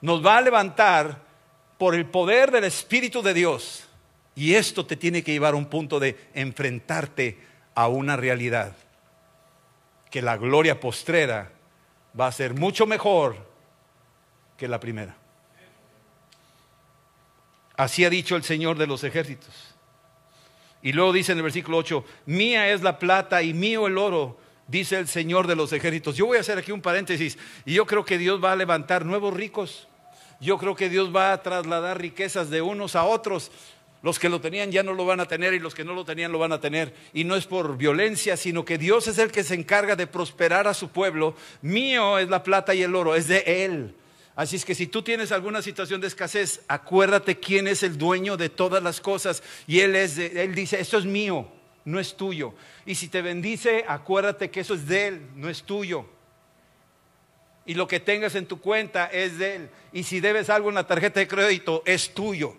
Nos 0.00 0.24
va 0.24 0.36
a 0.36 0.40
levantar 0.40 1.20
por 1.76 1.96
el 1.96 2.06
poder 2.06 2.52
del 2.52 2.62
Espíritu 2.62 3.22
de 3.22 3.34
Dios. 3.34 3.88
Y 4.36 4.54
esto 4.54 4.86
te 4.86 4.94
tiene 4.94 5.24
que 5.24 5.32
llevar 5.32 5.54
a 5.54 5.56
un 5.56 5.66
punto 5.66 5.98
de 5.98 6.16
enfrentarte 6.32 7.40
a 7.74 7.88
una 7.88 8.16
realidad. 8.16 8.76
Que 10.12 10.22
la 10.22 10.36
gloria 10.36 10.78
postrera 10.78 11.50
va 12.18 12.28
a 12.28 12.32
ser 12.32 12.54
mucho 12.54 12.86
mejor 12.86 13.36
que 14.56 14.68
la 14.68 14.78
primera. 14.78 15.16
Así 17.76 18.04
ha 18.04 18.10
dicho 18.10 18.36
el 18.36 18.44
Señor 18.44 18.78
de 18.78 18.86
los 18.86 19.02
ejércitos. 19.02 19.73
Y 20.84 20.92
luego 20.92 21.14
dice 21.14 21.32
en 21.32 21.38
el 21.38 21.44
versículo 21.44 21.78
8, 21.78 22.04
mía 22.26 22.70
es 22.70 22.82
la 22.82 22.98
plata 22.98 23.42
y 23.42 23.54
mío 23.54 23.86
el 23.86 23.96
oro, 23.96 24.38
dice 24.68 24.98
el 24.98 25.08
Señor 25.08 25.46
de 25.46 25.56
los 25.56 25.72
ejércitos. 25.72 26.14
Yo 26.14 26.26
voy 26.26 26.36
a 26.36 26.40
hacer 26.40 26.58
aquí 26.58 26.72
un 26.72 26.82
paréntesis 26.82 27.38
y 27.64 27.72
yo 27.72 27.86
creo 27.86 28.04
que 28.04 28.18
Dios 28.18 28.44
va 28.44 28.52
a 28.52 28.56
levantar 28.56 29.06
nuevos 29.06 29.32
ricos. 29.32 29.88
Yo 30.42 30.58
creo 30.58 30.76
que 30.76 30.90
Dios 30.90 31.10
va 31.14 31.32
a 31.32 31.42
trasladar 31.42 31.98
riquezas 31.98 32.50
de 32.50 32.60
unos 32.60 32.96
a 32.96 33.04
otros. 33.04 33.50
Los 34.02 34.18
que 34.18 34.28
lo 34.28 34.42
tenían 34.42 34.70
ya 34.70 34.82
no 34.82 34.92
lo 34.92 35.06
van 35.06 35.20
a 35.20 35.26
tener 35.26 35.54
y 35.54 35.58
los 35.58 35.74
que 35.74 35.84
no 35.84 35.94
lo 35.94 36.04
tenían 36.04 36.32
lo 36.32 36.38
van 36.38 36.52
a 36.52 36.60
tener. 36.60 36.94
Y 37.14 37.24
no 37.24 37.34
es 37.34 37.46
por 37.46 37.78
violencia, 37.78 38.36
sino 38.36 38.62
que 38.66 38.76
Dios 38.76 39.08
es 39.08 39.16
el 39.16 39.32
que 39.32 39.42
se 39.42 39.54
encarga 39.54 39.96
de 39.96 40.06
prosperar 40.06 40.68
a 40.68 40.74
su 40.74 40.90
pueblo. 40.90 41.34
Mío 41.62 42.18
es 42.18 42.28
la 42.28 42.42
plata 42.42 42.74
y 42.74 42.82
el 42.82 42.94
oro, 42.94 43.14
es 43.14 43.26
de 43.26 43.64
Él. 43.64 43.94
Así 44.36 44.56
es 44.56 44.64
que 44.64 44.74
si 44.74 44.88
tú 44.88 45.02
tienes 45.02 45.30
alguna 45.30 45.62
situación 45.62 46.00
de 46.00 46.08
escasez, 46.08 46.62
acuérdate 46.66 47.38
quién 47.38 47.68
es 47.68 47.82
el 47.84 47.96
dueño 47.96 48.36
de 48.36 48.48
todas 48.48 48.82
las 48.82 49.00
cosas. 49.00 49.42
Y 49.66 49.80
Él, 49.80 49.94
es 49.94 50.18
él 50.18 50.54
dice, 50.54 50.80
esto 50.80 50.98
es 50.98 51.04
mío, 51.04 51.48
no 51.84 52.00
es 52.00 52.16
tuyo. 52.16 52.54
Y 52.84 52.96
si 52.96 53.08
te 53.08 53.22
bendice, 53.22 53.84
acuérdate 53.86 54.50
que 54.50 54.60
eso 54.60 54.74
es 54.74 54.86
de 54.88 55.06
Él, 55.06 55.26
no 55.36 55.48
es 55.48 55.62
tuyo. 55.62 56.06
Y 57.64 57.74
lo 57.74 57.86
que 57.86 58.00
tengas 58.00 58.34
en 58.34 58.46
tu 58.46 58.60
cuenta 58.60 59.06
es 59.06 59.38
de 59.38 59.56
Él. 59.56 59.70
Y 59.92 60.02
si 60.02 60.20
debes 60.20 60.50
algo 60.50 60.68
en 60.68 60.74
la 60.74 60.86
tarjeta 60.86 61.20
de 61.20 61.28
crédito, 61.28 61.82
es 61.86 62.12
tuyo. 62.12 62.56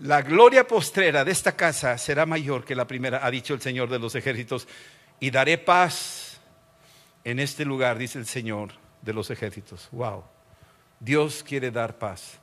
La 0.00 0.22
gloria 0.22 0.66
postrera 0.66 1.26
de 1.26 1.32
esta 1.32 1.54
casa 1.54 1.98
será 1.98 2.24
mayor 2.24 2.64
que 2.64 2.74
la 2.74 2.86
primera, 2.86 3.24
ha 3.24 3.30
dicho 3.30 3.52
el 3.52 3.60
Señor 3.60 3.90
de 3.90 3.98
los 3.98 4.14
ejércitos, 4.14 4.66
y 5.18 5.30
daré 5.30 5.58
paz 5.58 6.40
en 7.22 7.38
este 7.38 7.66
lugar, 7.66 7.98
dice 7.98 8.18
el 8.18 8.24
Señor 8.24 8.70
de 9.02 9.12
los 9.12 9.30
ejércitos. 9.30 9.88
Wow. 9.92 10.24
Dios 11.00 11.42
quiere 11.42 11.70
dar 11.70 11.98
paz. 11.98 12.38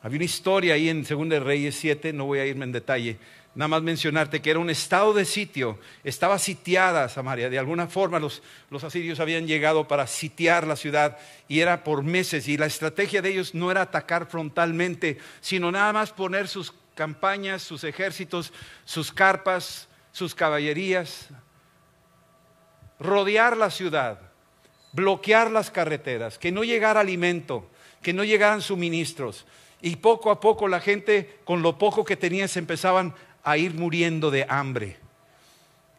Había 0.00 0.16
una 0.16 0.24
historia 0.24 0.74
ahí 0.74 0.88
en 0.88 1.04
2 1.04 1.42
Reyes 1.42 1.74
7, 1.76 2.14
no 2.14 2.24
voy 2.24 2.38
a 2.38 2.46
irme 2.46 2.64
en 2.64 2.72
detalle, 2.72 3.18
nada 3.56 3.68
más 3.68 3.82
mencionarte 3.82 4.42
que 4.42 4.50
era 4.50 4.58
un 4.58 4.68
estado 4.68 5.14
de 5.14 5.24
sitio, 5.24 5.78
estaba 6.04 6.38
sitiada 6.38 7.08
Samaria, 7.08 7.48
de 7.48 7.58
alguna 7.58 7.86
forma 7.86 8.18
los, 8.18 8.42
los 8.70 8.84
asirios 8.84 9.18
habían 9.18 9.46
llegado 9.46 9.88
para 9.88 10.06
sitiar 10.06 10.66
la 10.66 10.76
ciudad 10.76 11.16
y 11.48 11.60
era 11.60 11.82
por 11.82 12.02
meses. 12.02 12.48
Y 12.48 12.58
la 12.58 12.66
estrategia 12.66 13.22
de 13.22 13.30
ellos 13.30 13.54
no 13.54 13.70
era 13.70 13.80
atacar 13.80 14.26
frontalmente, 14.26 15.18
sino 15.40 15.72
nada 15.72 15.92
más 15.94 16.12
poner 16.12 16.48
sus 16.48 16.74
campañas, 16.94 17.62
sus 17.62 17.82
ejércitos, 17.84 18.52
sus 18.84 19.10
carpas, 19.10 19.88
sus 20.12 20.34
caballerías, 20.34 21.28
rodear 23.00 23.56
la 23.56 23.70
ciudad, 23.70 24.20
bloquear 24.92 25.50
las 25.50 25.70
carreteras, 25.70 26.38
que 26.38 26.52
no 26.52 26.62
llegara 26.62 27.00
alimento, 27.00 27.70
que 28.02 28.12
no 28.12 28.22
llegaran 28.22 28.60
suministros. 28.60 29.46
Y 29.82 29.96
poco 29.96 30.30
a 30.30 30.40
poco 30.40 30.68
la 30.68 30.80
gente, 30.80 31.38
con 31.44 31.62
lo 31.62 31.78
poco 31.78 32.04
que 32.04 32.16
tenía, 32.16 32.48
se 32.48 32.58
empezaban 32.58 33.14
a 33.46 33.56
ir 33.56 33.74
muriendo 33.74 34.32
de 34.32 34.44
hambre. 34.48 34.96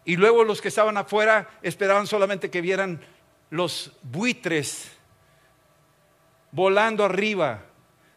Y 0.03 0.17
luego 0.17 0.43
los 0.43 0.62
que 0.62 0.67
estaban 0.67 0.97
afuera 0.97 1.49
esperaban 1.62 2.05
solamente 2.05 2.51
que 2.51 2.60
vieran 2.60 2.99
los 3.49 3.93
buitres 4.03 4.91
volando 6.51 7.05
arriba 7.05 7.63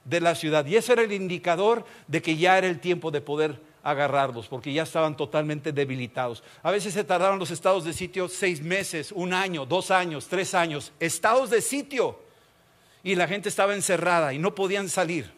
de 0.05 0.21
la 0.21 0.35
ciudad. 0.35 0.67
Y 0.67 0.75
ese 0.75 0.95
era 0.95 1.03
el 1.03 1.13
indicador 1.13 1.85
de 2.09 2.21
que 2.21 2.37
ya 2.37 2.59
era 2.59 2.67
el 2.67 2.81
tiempo 2.81 3.13
de 3.13 3.21
poder 3.21 3.61
agarrarlos, 3.85 4.49
porque 4.49 4.73
ya 4.73 4.83
estaban 4.83 5.17
totalmente 5.17 5.73
debilitados. 5.73 6.43
A 6.65 6.73
veces 6.73 6.93
se 6.93 7.05
tardaron 7.05 7.39
los 7.39 7.53
estados 7.53 7.85
de 7.85 7.93
sitio 7.93 8.29
seis 8.29 8.61
meses, 8.61 9.13
un 9.13 9.33
año, 9.33 9.65
dos 9.65 9.93
años, 9.93 10.27
tres 10.27 10.55
años. 10.55 10.93
Estados 10.99 11.51
de 11.51 11.63
sitio. 11.63 12.19
Y 13.05 13.15
la 13.15 13.29
gente 13.29 13.49
estaba 13.49 13.75
encerrada 13.75 14.35
y 14.35 14.41
no 14.41 14.57
podían 14.57 14.89
salir. 14.89 15.33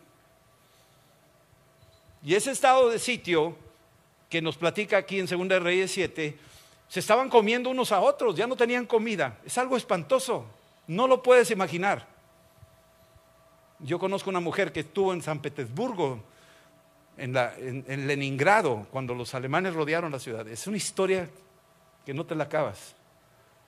Y 2.22 2.34
ese 2.34 2.52
estado 2.52 2.88
de 2.88 2.98
sitio 2.98 3.56
que 4.32 4.40
nos 4.40 4.56
platica 4.56 4.96
aquí 4.96 5.18
en 5.18 5.26
2 5.26 5.62
Reyes 5.62 5.90
7, 5.90 6.34
se 6.88 7.00
estaban 7.00 7.28
comiendo 7.28 7.68
unos 7.68 7.92
a 7.92 8.00
otros, 8.00 8.34
ya 8.34 8.46
no 8.46 8.56
tenían 8.56 8.86
comida. 8.86 9.36
Es 9.44 9.58
algo 9.58 9.76
espantoso, 9.76 10.46
no 10.86 11.06
lo 11.06 11.22
puedes 11.22 11.50
imaginar. 11.50 12.08
Yo 13.80 13.98
conozco 13.98 14.30
una 14.30 14.40
mujer 14.40 14.72
que 14.72 14.80
estuvo 14.80 15.12
en 15.12 15.20
San 15.20 15.42
Petersburgo, 15.42 16.24
en, 17.18 17.36
en 17.36 18.06
Leningrado, 18.06 18.86
cuando 18.90 19.14
los 19.14 19.34
alemanes 19.34 19.74
rodearon 19.74 20.10
la 20.10 20.18
ciudad. 20.18 20.48
Es 20.48 20.66
una 20.66 20.78
historia 20.78 21.28
que 22.06 22.14
no 22.14 22.24
te 22.24 22.34
la 22.34 22.44
acabas, 22.44 22.94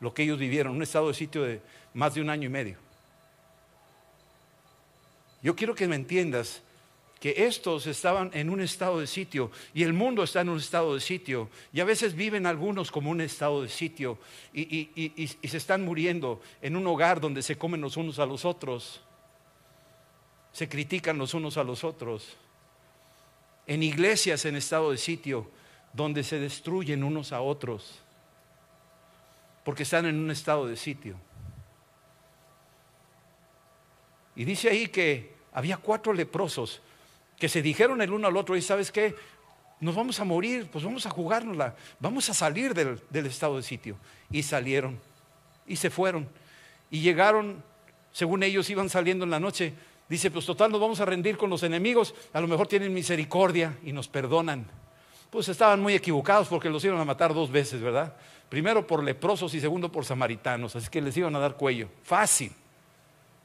lo 0.00 0.14
que 0.14 0.22
ellos 0.22 0.38
vivieron, 0.38 0.74
un 0.74 0.82
estado 0.82 1.08
de 1.08 1.14
sitio 1.14 1.42
de 1.42 1.60
más 1.92 2.14
de 2.14 2.22
un 2.22 2.30
año 2.30 2.46
y 2.46 2.50
medio. 2.50 2.78
Yo 5.42 5.54
quiero 5.54 5.74
que 5.74 5.86
me 5.86 5.96
entiendas 5.96 6.62
que 7.24 7.46
estos 7.46 7.86
estaban 7.86 8.30
en 8.34 8.50
un 8.50 8.60
estado 8.60 9.00
de 9.00 9.06
sitio 9.06 9.50
y 9.72 9.82
el 9.82 9.94
mundo 9.94 10.22
está 10.22 10.42
en 10.42 10.50
un 10.50 10.58
estado 10.58 10.92
de 10.92 11.00
sitio 11.00 11.48
y 11.72 11.80
a 11.80 11.84
veces 11.86 12.14
viven 12.14 12.44
algunos 12.44 12.90
como 12.90 13.10
un 13.10 13.22
estado 13.22 13.62
de 13.62 13.70
sitio 13.70 14.18
y, 14.52 15.38
se 15.42 15.56
están 15.56 15.86
muriendo 15.86 16.42
en 16.60 16.76
un 16.76 16.86
hogar 16.86 17.22
donde 17.22 17.40
se 17.40 17.56
comen 17.56 17.80
los 17.80 17.96
unos 17.96 18.18
a 18.18 18.26
los 18.26 18.44
otros, 18.44 19.00
se 20.52 20.68
critican 20.68 21.16
los 21.16 21.32
unos 21.32 21.56
a 21.56 21.64
los 21.64 21.82
otros, 21.82 22.36
en 23.66 23.82
iglesias 23.82 24.44
en 24.44 24.56
estado 24.56 24.90
de 24.90 24.98
sitio 24.98 25.50
donde 25.94 26.24
se 26.24 26.38
destruyen 26.38 27.02
unos 27.02 27.32
a 27.32 27.40
otros 27.40 28.02
porque 29.64 29.84
están 29.84 30.04
en 30.04 30.16
un 30.16 30.30
estado 30.30 30.66
de 30.66 30.76
sitio. 30.76 31.16
Y 34.36 34.44
dice 34.44 34.68
ahí 34.68 34.88
que 34.88 35.32
había 35.54 35.78
cuatro 35.78 36.12
leprosos 36.12 36.82
que 37.38 37.48
se 37.48 37.62
dijeron 37.62 38.00
el 38.02 38.12
uno 38.12 38.28
al 38.28 38.36
otro, 38.36 38.56
y 38.56 38.62
sabes 38.62 38.92
qué, 38.92 39.14
nos 39.80 39.94
vamos 39.94 40.20
a 40.20 40.24
morir, 40.24 40.68
pues 40.70 40.84
vamos 40.84 41.04
a 41.06 41.10
jugárnosla, 41.10 41.74
vamos 42.00 42.28
a 42.30 42.34
salir 42.34 42.74
del, 42.74 43.00
del 43.10 43.26
estado 43.26 43.56
de 43.56 43.62
sitio. 43.62 43.96
Y 44.30 44.42
salieron, 44.42 44.98
y 45.66 45.76
se 45.76 45.90
fueron, 45.90 46.28
y 46.90 47.00
llegaron, 47.00 47.62
según 48.12 48.42
ellos 48.42 48.70
iban 48.70 48.88
saliendo 48.88 49.24
en 49.24 49.30
la 49.30 49.40
noche, 49.40 49.74
dice, 50.08 50.30
pues 50.30 50.46
total, 50.46 50.70
nos 50.70 50.80
vamos 50.80 51.00
a 51.00 51.04
rendir 51.04 51.36
con 51.36 51.50
los 51.50 51.62
enemigos, 51.62 52.14
a 52.32 52.40
lo 52.40 52.48
mejor 52.48 52.66
tienen 52.66 52.94
misericordia 52.94 53.76
y 53.84 53.92
nos 53.92 54.08
perdonan. 54.08 54.66
Pues 55.30 55.48
estaban 55.48 55.80
muy 55.80 55.94
equivocados 55.94 56.46
porque 56.46 56.70
los 56.70 56.84
iban 56.84 57.00
a 57.00 57.04
matar 57.04 57.34
dos 57.34 57.50
veces, 57.50 57.80
¿verdad? 57.80 58.14
Primero 58.48 58.86
por 58.86 59.02
leprosos 59.02 59.52
y 59.54 59.60
segundo 59.60 59.90
por 59.90 60.04
samaritanos, 60.04 60.76
así 60.76 60.88
que 60.88 61.02
les 61.02 61.16
iban 61.16 61.34
a 61.34 61.40
dar 61.40 61.56
cuello. 61.56 61.88
Fácil. 62.04 62.52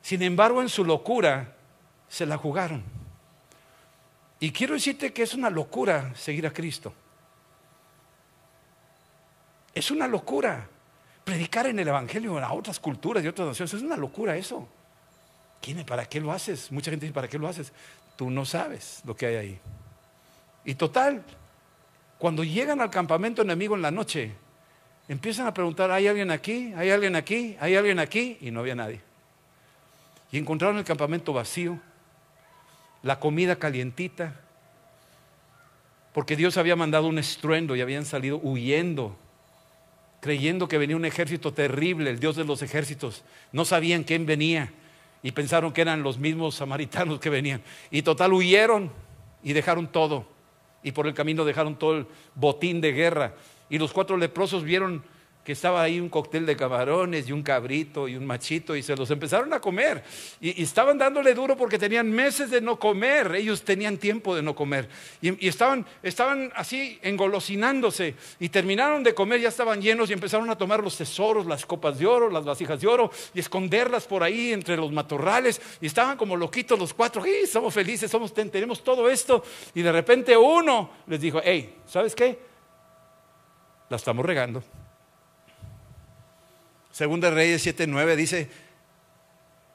Sin 0.01 0.21
embargo, 0.21 0.61
en 0.61 0.69
su 0.69 0.85
locura, 0.85 1.55
se 2.07 2.25
la 2.25 2.37
jugaron. 2.37 2.83
Y 4.39 4.51
quiero 4.51 4.73
decirte 4.73 5.11
que 5.11 5.23
es 5.23 5.33
una 5.33 5.49
locura 5.49 6.13
seguir 6.15 6.47
a 6.47 6.53
Cristo. 6.53 6.93
Es 9.73 9.91
una 9.91 10.07
locura. 10.07 10.67
Predicar 11.25 11.67
en 11.67 11.77
el 11.77 11.87
Evangelio 11.87 12.37
a 12.39 12.53
otras 12.53 12.79
culturas 12.79 13.23
y 13.23 13.27
otras 13.27 13.49
naciones 13.49 13.73
es 13.73 13.81
una 13.81 13.97
locura 13.97 14.35
eso. 14.35 14.67
¿Quién, 15.61 15.85
¿Para 15.85 16.05
qué 16.05 16.21
lo 16.21 16.31
haces? 16.31 16.71
Mucha 16.71 16.89
gente 16.89 17.05
dice, 17.05 17.13
¿para 17.13 17.27
qué 17.27 17.37
lo 17.37 17.47
haces? 17.47 17.73
Tú 18.15 18.29
no 18.29 18.45
sabes 18.45 19.01
lo 19.05 19.15
que 19.15 19.25
hay 19.25 19.35
ahí. 19.35 19.59
Y 20.63 20.75
total, 20.75 21.23
cuando 22.17 22.43
llegan 22.43 22.81
al 22.81 22.89
campamento 22.89 23.41
enemigo 23.41 23.75
en 23.75 23.81
la 23.81 23.91
noche, 23.91 24.33
empiezan 25.07 25.47
a 25.47 25.53
preguntar, 25.53 25.91
¿hay 25.91 26.07
alguien 26.07 26.31
aquí? 26.31 26.73
¿Hay 26.75 26.89
alguien 26.89 27.15
aquí? 27.15 27.57
¿Hay 27.59 27.75
alguien 27.75 27.99
aquí? 27.99 28.37
Y 28.41 28.51
no 28.51 28.61
había 28.61 28.75
nadie. 28.75 29.01
Y 30.31 30.37
encontraron 30.37 30.77
el 30.77 30.83
campamento 30.83 31.33
vacío, 31.33 31.79
la 33.03 33.19
comida 33.19 33.57
calientita, 33.57 34.35
porque 36.13 36.35
Dios 36.35 36.57
había 36.57 36.75
mandado 36.75 37.07
un 37.07 37.19
estruendo 37.19 37.75
y 37.75 37.81
habían 37.81 38.05
salido 38.05 38.39
huyendo, 38.41 39.15
creyendo 40.21 40.67
que 40.67 40.77
venía 40.77 40.95
un 40.95 41.05
ejército 41.05 41.53
terrible, 41.53 42.09
el 42.09 42.19
Dios 42.19 42.35
de 42.35 42.43
los 42.43 42.61
ejércitos. 42.61 43.23
No 43.51 43.63
sabían 43.63 44.03
quién 44.03 44.25
venía 44.25 44.71
y 45.23 45.31
pensaron 45.31 45.71
que 45.71 45.81
eran 45.81 46.03
los 46.03 46.17
mismos 46.17 46.55
samaritanos 46.55 47.19
que 47.19 47.29
venían. 47.29 47.61
Y 47.91 48.01
total 48.01 48.33
huyeron 48.33 48.91
y 49.43 49.53
dejaron 49.53 49.87
todo. 49.87 50.25
Y 50.83 50.91
por 50.91 51.07
el 51.07 51.13
camino 51.13 51.45
dejaron 51.45 51.77
todo 51.77 51.97
el 51.97 52.07
botín 52.35 52.81
de 52.81 52.91
guerra. 52.91 53.33
Y 53.69 53.77
los 53.77 53.93
cuatro 53.93 54.17
leprosos 54.17 54.63
vieron 54.63 55.03
que 55.49 55.53
estaba 55.53 55.81
ahí 55.81 55.99
un 55.99 56.09
cóctel 56.09 56.45
de 56.45 56.55
camarones 56.55 57.27
y 57.27 57.31
un 57.31 57.41
cabrito 57.41 58.07
y 58.07 58.15
un 58.15 58.23
machito 58.23 58.75
y 58.75 58.83
se 58.83 58.95
los 58.95 59.09
empezaron 59.09 59.51
a 59.51 59.59
comer. 59.59 60.03
Y, 60.39 60.61
estaban 60.61 60.99
dándole 60.99 61.33
duro 61.33 61.57
porque 61.57 61.79
tenían 61.79 62.11
meses 62.11 62.51
de 62.51 62.61
no 62.61 62.77
comer, 62.77 63.33
ellos 63.33 63.63
tenían 63.63 63.97
tiempo 63.97 64.35
de 64.35 64.43
no 64.43 64.53
comer. 64.53 64.87
Y, 65.23 65.47
estaban, 65.47 65.87
estaban 66.03 66.51
así 66.55 66.99
engolosinándose 67.01 68.13
y 68.39 68.49
terminaron 68.49 69.03
de 69.03 69.15
comer, 69.15 69.41
ya 69.41 69.49
estaban 69.49 69.81
llenos 69.81 70.11
y 70.11 70.13
empezaron 70.13 70.47
a 70.51 70.55
tomar 70.55 70.83
los 70.83 70.95
tesoros, 70.95 71.47
las 71.47 71.65
copas 71.65 71.97
de 71.97 72.05
oro, 72.05 72.29
las 72.29 72.45
vasijas 72.45 72.79
de 72.79 72.85
oro 72.85 73.09
y 73.33 73.39
esconderlas 73.39 74.05
por 74.05 74.21
ahí 74.21 74.53
entre 74.53 74.77
los 74.77 74.91
matorrales. 74.91 75.59
Y 75.81 75.87
estaban 75.87 76.15
como 76.15 76.37
loquitos 76.37 76.77
los 76.77 76.93
cuatro, 76.93 77.25
y 77.25 77.47
somos 77.47 77.73
felices, 77.73 78.11
somos, 78.11 78.31
tenemos 78.35 78.83
todo 78.83 79.09
esto. 79.09 79.43
Y 79.73 79.81
de 79.81 79.91
repente 79.91 80.37
uno 80.37 80.91
les 81.07 81.19
dijo, 81.19 81.41
hey, 81.43 81.77
¿sabes 81.87 82.13
qué? 82.13 82.37
La 83.89 83.97
estamos 83.97 84.23
regando. 84.23 84.61
Segunda 86.99 87.31
Reyes 87.31 87.65
7:9 87.65 88.15
dice, 88.17 88.49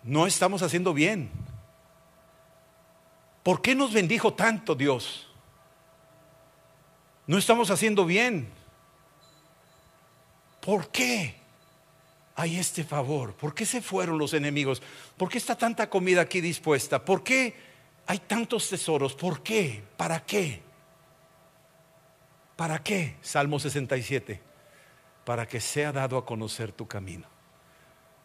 no 0.02 0.26
estamos 0.26 0.60
haciendo 0.60 0.92
bien. 0.92 1.30
¿Por 3.42 3.62
qué 3.62 3.74
nos 3.74 3.94
bendijo 3.94 4.34
tanto 4.34 4.74
Dios? 4.74 5.26
No 7.26 7.38
estamos 7.38 7.70
haciendo 7.70 8.04
bien. 8.04 8.46
¿Por 10.60 10.90
qué 10.90 11.36
hay 12.36 12.58
este 12.58 12.84
favor? 12.84 13.32
¿Por 13.32 13.54
qué 13.54 13.64
se 13.64 13.80
fueron 13.80 14.18
los 14.18 14.34
enemigos? 14.34 14.82
¿Por 15.16 15.30
qué 15.30 15.38
está 15.38 15.56
tanta 15.56 15.88
comida 15.88 16.20
aquí 16.20 16.42
dispuesta? 16.42 17.06
¿Por 17.06 17.24
qué 17.24 17.56
hay 18.06 18.18
tantos 18.18 18.68
tesoros? 18.68 19.14
¿Por 19.14 19.42
qué? 19.42 19.82
¿Para 19.96 20.22
qué? 20.26 20.60
¿Para 22.54 22.82
qué? 22.82 23.16
Salmo 23.22 23.58
67 23.58 24.53
para 25.24 25.46
que 25.46 25.60
sea 25.60 25.92
dado 25.92 26.16
a 26.18 26.26
conocer 26.26 26.72
tu 26.72 26.86
camino. 26.86 27.26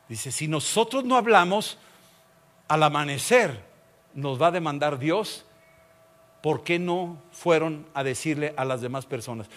Dice, 0.08 0.32
si 0.32 0.48
nosotros 0.48 1.04
no 1.04 1.16
hablamos, 1.16 1.78
al 2.68 2.84
amanecer 2.84 3.64
nos 4.14 4.42
va 4.42 4.48
a 4.48 4.52
demandar 4.52 5.00
Dios, 5.00 5.46
¿por 6.42 6.64
qué 6.64 6.80
no 6.80 7.22
fueron 7.32 7.86
a 7.94 8.04
decirle 8.04 8.54
a 8.58 8.66
las 8.66 8.82
demás 8.82 9.06
personas? 9.06 9.48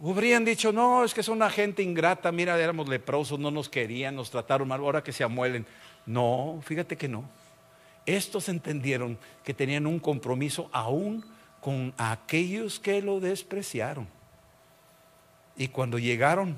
Hubieran 0.00 0.44
dicho, 0.44 0.72
no, 0.72 1.04
es 1.04 1.12
que 1.12 1.22
son 1.22 1.36
una 1.36 1.50
gente 1.50 1.82
ingrata, 1.82 2.32
mira, 2.32 2.58
éramos 2.58 2.88
leprosos, 2.88 3.38
no 3.38 3.50
nos 3.50 3.68
querían, 3.68 4.16
nos 4.16 4.30
trataron 4.30 4.66
mal, 4.66 4.80
ahora 4.80 5.02
que 5.02 5.12
se 5.12 5.22
amuelen. 5.22 5.66
No, 6.06 6.60
fíjate 6.64 6.96
que 6.96 7.06
no. 7.06 7.24
Estos 8.06 8.48
entendieron 8.48 9.18
que 9.44 9.52
tenían 9.52 9.86
un 9.86 9.98
compromiso 9.98 10.70
aún 10.72 11.24
con 11.60 11.92
aquellos 11.98 12.80
que 12.80 13.02
lo 13.02 13.20
despreciaron. 13.20 14.08
Y 15.56 15.68
cuando 15.68 15.98
llegaron 15.98 16.56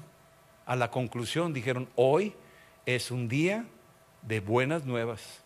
a 0.72 0.76
la 0.76 0.90
conclusión, 0.90 1.52
dijeron, 1.52 1.87
hoy 1.96 2.32
es 2.87 3.11
un 3.11 3.28
día 3.28 3.66
de 4.22 4.40
buenas 4.40 4.87
nuevas. 4.87 5.42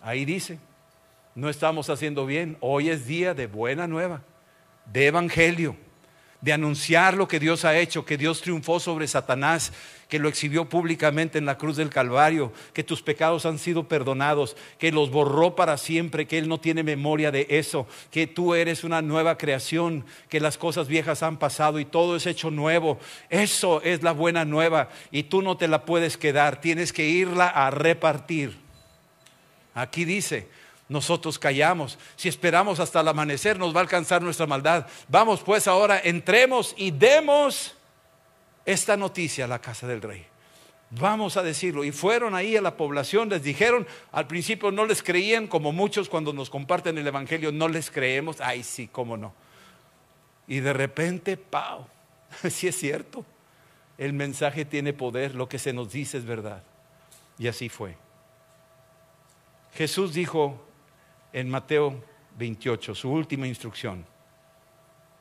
Ahí 0.00 0.24
dice, 0.24 0.58
no 1.34 1.50
estamos 1.50 1.90
haciendo 1.90 2.24
bien, 2.24 2.56
hoy 2.60 2.88
es 2.88 3.06
día 3.06 3.34
de 3.34 3.46
buena 3.46 3.86
nueva, 3.86 4.22
de 4.90 5.08
evangelio 5.08 5.76
de 6.40 6.52
anunciar 6.52 7.14
lo 7.14 7.28
que 7.28 7.40
Dios 7.40 7.64
ha 7.64 7.78
hecho, 7.78 8.04
que 8.04 8.16
Dios 8.16 8.40
triunfó 8.40 8.80
sobre 8.80 9.06
Satanás, 9.06 9.72
que 10.08 10.18
lo 10.18 10.28
exhibió 10.28 10.68
públicamente 10.68 11.38
en 11.38 11.46
la 11.46 11.56
cruz 11.56 11.76
del 11.76 11.90
Calvario, 11.90 12.52
que 12.72 12.82
tus 12.82 13.02
pecados 13.02 13.46
han 13.46 13.58
sido 13.58 13.88
perdonados, 13.88 14.56
que 14.78 14.90
los 14.90 15.10
borró 15.10 15.54
para 15.54 15.76
siempre, 15.76 16.26
que 16.26 16.38
Él 16.38 16.48
no 16.48 16.58
tiene 16.58 16.82
memoria 16.82 17.30
de 17.30 17.46
eso, 17.48 17.86
que 18.10 18.26
tú 18.26 18.54
eres 18.54 18.82
una 18.82 19.02
nueva 19.02 19.38
creación, 19.38 20.04
que 20.28 20.40
las 20.40 20.58
cosas 20.58 20.88
viejas 20.88 21.22
han 21.22 21.38
pasado 21.38 21.78
y 21.78 21.84
todo 21.84 22.16
es 22.16 22.26
hecho 22.26 22.50
nuevo. 22.50 22.98
Eso 23.28 23.80
es 23.82 24.02
la 24.02 24.12
buena 24.12 24.44
nueva 24.44 24.88
y 25.10 25.24
tú 25.24 25.42
no 25.42 25.56
te 25.56 25.68
la 25.68 25.84
puedes 25.84 26.16
quedar, 26.16 26.60
tienes 26.60 26.92
que 26.92 27.06
irla 27.06 27.46
a 27.46 27.70
repartir. 27.70 28.58
Aquí 29.74 30.04
dice, 30.04 30.48
nosotros 30.90 31.38
callamos. 31.38 31.98
Si 32.16 32.28
esperamos 32.28 32.80
hasta 32.80 33.00
el 33.00 33.08
amanecer 33.08 33.58
nos 33.58 33.72
va 33.72 33.78
a 33.78 33.82
alcanzar 33.82 34.20
nuestra 34.20 34.46
maldad. 34.46 34.88
Vamos 35.08 35.40
pues 35.40 35.68
ahora, 35.68 36.00
entremos 36.02 36.74
y 36.76 36.90
demos 36.90 37.76
esta 38.66 38.96
noticia 38.96 39.44
a 39.44 39.48
la 39.48 39.60
casa 39.60 39.86
del 39.86 40.02
rey. 40.02 40.26
Vamos 40.90 41.36
a 41.36 41.44
decirlo. 41.44 41.84
Y 41.84 41.92
fueron 41.92 42.34
ahí 42.34 42.56
a 42.56 42.60
la 42.60 42.76
población, 42.76 43.28
les 43.28 43.44
dijeron, 43.44 43.86
al 44.10 44.26
principio 44.26 44.72
no 44.72 44.84
les 44.84 45.00
creían, 45.00 45.46
como 45.46 45.70
muchos 45.70 46.08
cuando 46.08 46.32
nos 46.32 46.50
comparten 46.50 46.98
el 46.98 47.06
Evangelio, 47.06 47.52
no 47.52 47.68
les 47.68 47.88
creemos. 47.88 48.40
Ay, 48.40 48.64
sí, 48.64 48.88
cómo 48.90 49.16
no. 49.16 49.32
Y 50.48 50.58
de 50.58 50.72
repente, 50.72 51.36
¡pau! 51.36 51.86
Sí 52.50 52.66
es 52.66 52.76
cierto. 52.76 53.24
El 53.96 54.12
mensaje 54.12 54.64
tiene 54.64 54.92
poder, 54.92 55.36
lo 55.36 55.48
que 55.48 55.60
se 55.60 55.72
nos 55.72 55.92
dice 55.92 56.18
es 56.18 56.24
verdad. 56.24 56.64
Y 57.38 57.46
así 57.46 57.68
fue. 57.68 57.96
Jesús 59.74 60.14
dijo, 60.14 60.60
en 61.32 61.48
Mateo 61.48 62.02
28, 62.38 62.94
su 62.94 63.10
última 63.10 63.46
instrucción, 63.46 64.04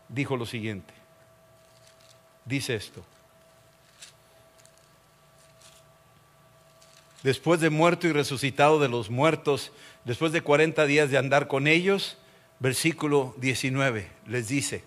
dijo 0.08 0.38
lo 0.38 0.46
siguiente. 0.46 0.94
Dice 2.46 2.76
esto. 2.76 3.04
Después 7.24 7.60
de 7.60 7.70
muerto 7.70 8.08
y 8.08 8.14
resucitado 8.14 8.80
de 8.80 8.88
los 8.88 9.10
muertos, 9.10 9.72
después 10.06 10.32
de 10.32 10.42
40 10.42 10.86
días 10.86 11.12
de 11.12 11.18
andar 11.18 11.48
con 11.48 11.68
ellos, 11.68 12.18
versículo 12.60 13.36
19 13.38 14.10
les 14.26 14.48
dice, 14.48 14.84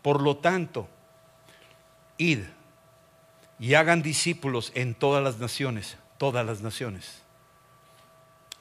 por 0.00 0.22
lo 0.22 0.38
tanto, 0.38 0.88
id 2.16 2.40
y 3.58 3.74
hagan 3.74 4.02
discípulos 4.02 4.72
en 4.74 4.94
todas 4.94 5.22
las 5.22 5.38
naciones, 5.38 5.98
todas 6.18 6.44
las 6.44 6.62
naciones 6.62 7.23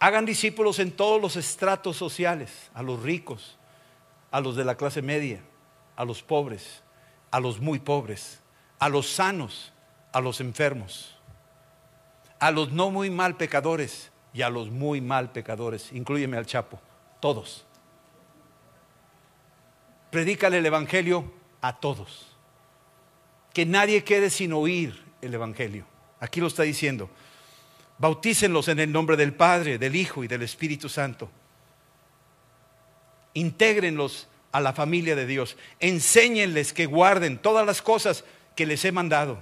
Hagan 0.03 0.25
discípulos 0.25 0.79
en 0.79 0.91
todos 0.91 1.21
los 1.21 1.37
estratos 1.37 1.95
sociales, 1.95 2.69
a 2.73 2.83
los 2.83 3.01
ricos, 3.01 3.57
a 4.31 4.41
los 4.41 4.57
de 4.57 4.65
la 4.65 4.75
clase 4.75 5.01
media, 5.01 5.39
a 5.95 6.03
los 6.03 6.21
pobres, 6.21 6.83
a 7.31 7.39
los 7.39 7.61
muy 7.61 7.79
pobres, 7.79 8.41
a 8.79 8.89
los 8.89 9.09
sanos, 9.09 9.71
a 10.11 10.19
los 10.19 10.41
enfermos, 10.41 11.15
a 12.37 12.51
los 12.51 12.73
no 12.73 12.91
muy 12.91 13.09
mal 13.09 13.37
pecadores 13.37 14.11
y 14.33 14.41
a 14.41 14.49
los 14.49 14.69
muy 14.69 14.99
mal 14.99 15.31
pecadores. 15.31 15.93
Incluyeme 15.93 16.35
al 16.35 16.47
Chapo, 16.47 16.81
todos. 17.21 17.65
Predícale 20.11 20.57
el 20.57 20.65
Evangelio 20.65 21.31
a 21.61 21.79
todos. 21.79 22.27
Que 23.53 23.65
nadie 23.65 24.03
quede 24.03 24.29
sin 24.29 24.51
oír 24.51 25.01
el 25.21 25.33
Evangelio. 25.33 25.85
Aquí 26.19 26.41
lo 26.41 26.47
está 26.47 26.63
diciendo. 26.63 27.09
Bautícenlos 27.97 28.67
en 28.67 28.79
el 28.79 28.91
nombre 28.91 29.15
del 29.15 29.34
Padre, 29.34 29.77
del 29.77 29.95
Hijo 29.95 30.23
y 30.23 30.27
del 30.27 30.41
Espíritu 30.41 30.89
Santo. 30.89 31.29
Intégrenlos 33.34 34.27
a 34.51 34.62
la 34.62 34.73
familia 34.73 35.15
de 35.15 35.25
Dios. 35.25 35.58
Enséñenles 35.79 36.73
que 36.73 36.86
guarden 36.86 37.38
todas 37.38 37.65
las 37.65 37.82
cosas 37.82 38.23
que 38.56 38.65
les 38.65 38.86
he 38.86 38.91
mandado. 38.91 39.41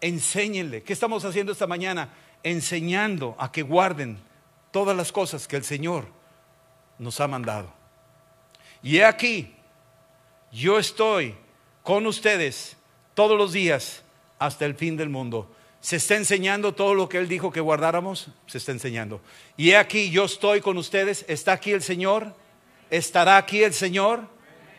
Enséñenle. 0.00 0.82
¿Qué 0.82 0.92
estamos 0.92 1.24
haciendo 1.24 1.52
esta 1.52 1.66
mañana? 1.66 2.12
Enseñando 2.42 3.36
a 3.38 3.52
que 3.52 3.62
guarden 3.62 4.18
todas 4.70 4.96
las 4.96 5.12
cosas 5.12 5.46
que 5.46 5.56
el 5.56 5.64
Señor 5.64 6.06
nos 6.98 7.20
ha 7.20 7.28
mandado. 7.28 7.72
Y 8.82 8.96
he 8.96 9.04
aquí, 9.04 9.54
yo 10.50 10.78
estoy 10.78 11.36
con 11.82 12.06
ustedes 12.06 12.76
todos 13.14 13.38
los 13.38 13.52
días 13.52 14.02
hasta 14.38 14.64
el 14.64 14.74
fin 14.74 14.96
del 14.96 15.08
mundo. 15.08 15.54
Se 15.82 15.96
está 15.96 16.14
enseñando 16.14 16.72
todo 16.76 16.94
lo 16.94 17.08
que 17.08 17.18
Él 17.18 17.28
dijo 17.28 17.50
que 17.50 17.60
guardáramos, 17.60 18.28
se 18.46 18.58
está 18.58 18.70
enseñando. 18.70 19.20
Y 19.56 19.70
he 19.70 19.76
aquí, 19.76 20.10
yo 20.10 20.24
estoy 20.26 20.60
con 20.60 20.78
ustedes, 20.78 21.24
está 21.26 21.52
aquí 21.52 21.72
el 21.72 21.82
Señor, 21.82 22.36
estará 22.88 23.36
aquí 23.36 23.64
el 23.64 23.74
Señor, 23.74 24.28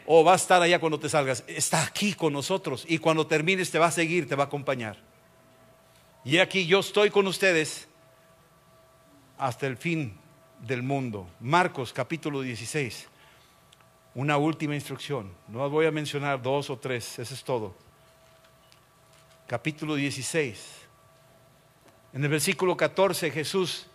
o 0.06 0.24
va 0.24 0.32
a 0.32 0.38
estar 0.38 0.62
allá 0.62 0.80
cuando 0.80 0.98
te 0.98 1.10
salgas. 1.10 1.44
Está 1.46 1.84
aquí 1.84 2.14
con 2.14 2.32
nosotros 2.32 2.86
y 2.88 3.00
cuando 3.00 3.28
termines 3.28 3.70
te 3.70 3.80
va 3.80 3.88
a 3.88 3.92
seguir, 3.92 4.30
te 4.30 4.36
va 4.36 4.46
a 4.46 4.48
acompañar. 4.48 4.98
Y 6.24 6.38
aquí, 6.38 6.66
yo 6.66 6.80
estoy 6.80 7.10
con 7.10 7.28
ustedes 7.28 7.90
hasta 9.38 9.68
el 9.68 9.76
fin 9.76 10.18
del 10.66 10.84
mundo. 10.84 11.28
Marcos 11.42 11.92
capítulo 11.92 12.40
16. 12.40 13.10
Una 14.16 14.38
última 14.38 14.74
instrucción. 14.74 15.34
No 15.50 15.70
voy 15.70 15.86
a 15.86 15.92
mencionar 15.92 16.42
dos 16.42 16.70
o 16.70 16.78
tres, 16.78 17.20
eso 17.20 17.34
es 17.34 17.44
todo. 17.44 17.76
Capítulo 19.48 19.96
16 19.96 20.83
en 22.14 22.24
el 22.24 22.30
versículo 22.30 22.78
14 22.78 23.32
Jesús 23.32 23.88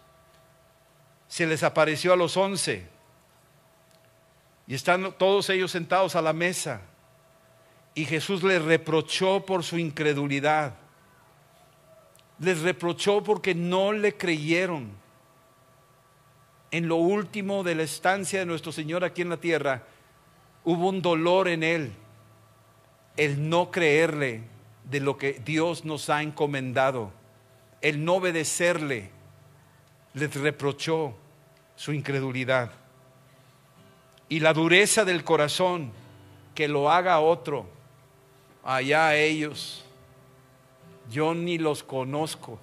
se 1.28 1.46
les 1.46 1.62
apareció 1.62 2.12
a 2.12 2.16
los 2.16 2.36
once 2.36 2.86
y 4.66 4.74
están 4.74 5.14
todos 5.16 5.48
ellos 5.50 5.70
sentados 5.70 6.16
a 6.16 6.22
la 6.22 6.32
mesa 6.32 6.82
y 7.94 8.04
Jesús 8.04 8.42
les 8.42 8.62
reprochó 8.62 9.44
por 9.44 9.64
su 9.64 9.78
incredulidad. 9.78 10.74
Les 12.38 12.60
reprochó 12.60 13.24
porque 13.24 13.54
no 13.54 13.92
le 13.92 14.16
creyeron. 14.16 14.90
En 16.70 16.86
lo 16.86 16.96
último 16.96 17.64
de 17.64 17.74
la 17.74 17.82
estancia 17.82 18.38
de 18.38 18.46
nuestro 18.46 18.70
Señor 18.70 19.02
aquí 19.02 19.22
en 19.22 19.30
la 19.30 19.38
tierra, 19.38 19.82
hubo 20.62 20.90
un 20.90 21.02
dolor 21.02 21.48
en 21.48 21.64
él, 21.64 21.92
el 23.16 23.48
no 23.48 23.72
creerle 23.72 24.42
de 24.84 25.00
lo 25.00 25.18
que 25.18 25.40
Dios 25.44 25.84
nos 25.84 26.08
ha 26.08 26.22
encomendado. 26.22 27.17
El 27.80 28.04
no 28.04 28.14
obedecerle 28.14 29.10
les 30.14 30.34
reprochó 30.34 31.14
su 31.76 31.92
incredulidad. 31.92 32.72
Y 34.28 34.40
la 34.40 34.52
dureza 34.52 35.04
del 35.04 35.24
corazón 35.24 35.92
que 36.54 36.68
lo 36.68 36.90
haga 36.90 37.20
otro, 37.20 37.66
allá 38.64 39.14
ellos, 39.14 39.84
yo 41.10 41.34
ni 41.34 41.56
los 41.56 41.82
conozco. 41.82 42.58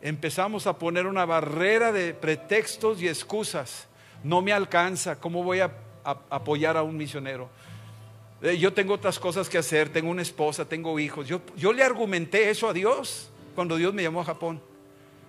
Empezamos 0.00 0.66
a 0.66 0.78
poner 0.78 1.06
una 1.06 1.24
barrera 1.24 1.92
de 1.92 2.14
pretextos 2.14 3.00
y 3.00 3.08
excusas. 3.08 3.86
No 4.24 4.40
me 4.42 4.52
alcanza, 4.52 5.20
¿cómo 5.20 5.44
voy 5.44 5.60
a, 5.60 5.72
apoyar 6.02 6.76
a 6.76 6.82
un 6.82 6.96
misionero? 6.96 7.48
Eh, 8.40 8.58
yo 8.58 8.72
tengo 8.72 8.94
otras 8.94 9.18
cosas 9.20 9.48
que 9.48 9.58
hacer, 9.58 9.90
tengo 9.90 10.10
una 10.10 10.22
esposa, 10.22 10.64
tengo 10.64 10.98
hijos. 10.98 11.28
Yo, 11.28 11.42
yo 11.56 11.72
le 11.72 11.84
argumenté 11.84 12.50
eso 12.50 12.68
a 12.68 12.72
Dios 12.72 13.31
cuando 13.52 13.76
Dios 13.76 13.94
me 13.94 14.02
llamó 14.02 14.20
a 14.20 14.24
Japón. 14.24 14.60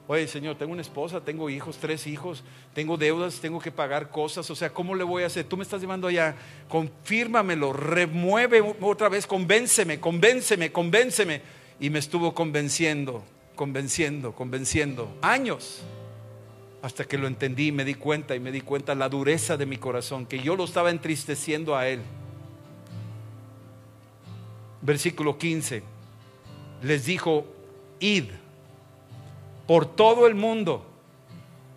Oye, 0.07 0.27
Señor, 0.27 0.57
tengo 0.57 0.73
una 0.73 0.81
esposa, 0.81 1.21
tengo 1.21 1.49
hijos, 1.49 1.77
tres 1.77 2.07
hijos, 2.07 2.43
tengo 2.73 2.97
deudas, 2.97 3.39
tengo 3.39 3.59
que 3.59 3.71
pagar 3.71 4.09
cosas. 4.09 4.49
O 4.49 4.55
sea, 4.55 4.69
¿cómo 4.71 4.95
le 4.95 5.03
voy 5.03 5.23
a 5.23 5.27
hacer? 5.27 5.45
Tú 5.45 5.55
me 5.55 5.63
estás 5.63 5.79
llevando 5.79 6.07
allá, 6.07 6.35
confírmamelo, 6.67 7.71
remueve 7.71 8.61
otra 8.81 9.07
vez, 9.07 9.25
convénceme, 9.25 9.99
convénceme, 9.99 10.71
convénceme. 10.71 11.41
Y 11.79 11.89
me 11.89 11.99
estuvo 11.99 12.33
convenciendo, 12.33 13.23
convenciendo, 13.55 14.33
convenciendo. 14.33 15.15
Años. 15.21 15.83
Hasta 16.81 17.05
que 17.05 17.17
lo 17.17 17.27
entendí 17.27 17.67
y 17.67 17.71
me 17.71 17.85
di 17.85 17.93
cuenta 17.93 18.35
y 18.35 18.41
me 18.41 18.51
di 18.51 18.59
cuenta 18.59 18.93
la 18.93 19.07
dureza 19.07 19.55
de 19.55 19.65
mi 19.65 19.77
corazón, 19.77 20.25
que 20.25 20.39
yo 20.39 20.57
lo 20.57 20.65
estaba 20.65 20.89
entristeciendo 20.89 21.77
a 21.77 21.87
Él 21.87 22.01
versículo 24.83 25.37
15, 25.37 25.81
les 26.83 27.05
dijo, 27.05 27.45
id 28.03 28.25
por 29.67 29.85
todo 29.85 30.27
el 30.27 30.35
mundo, 30.35 30.85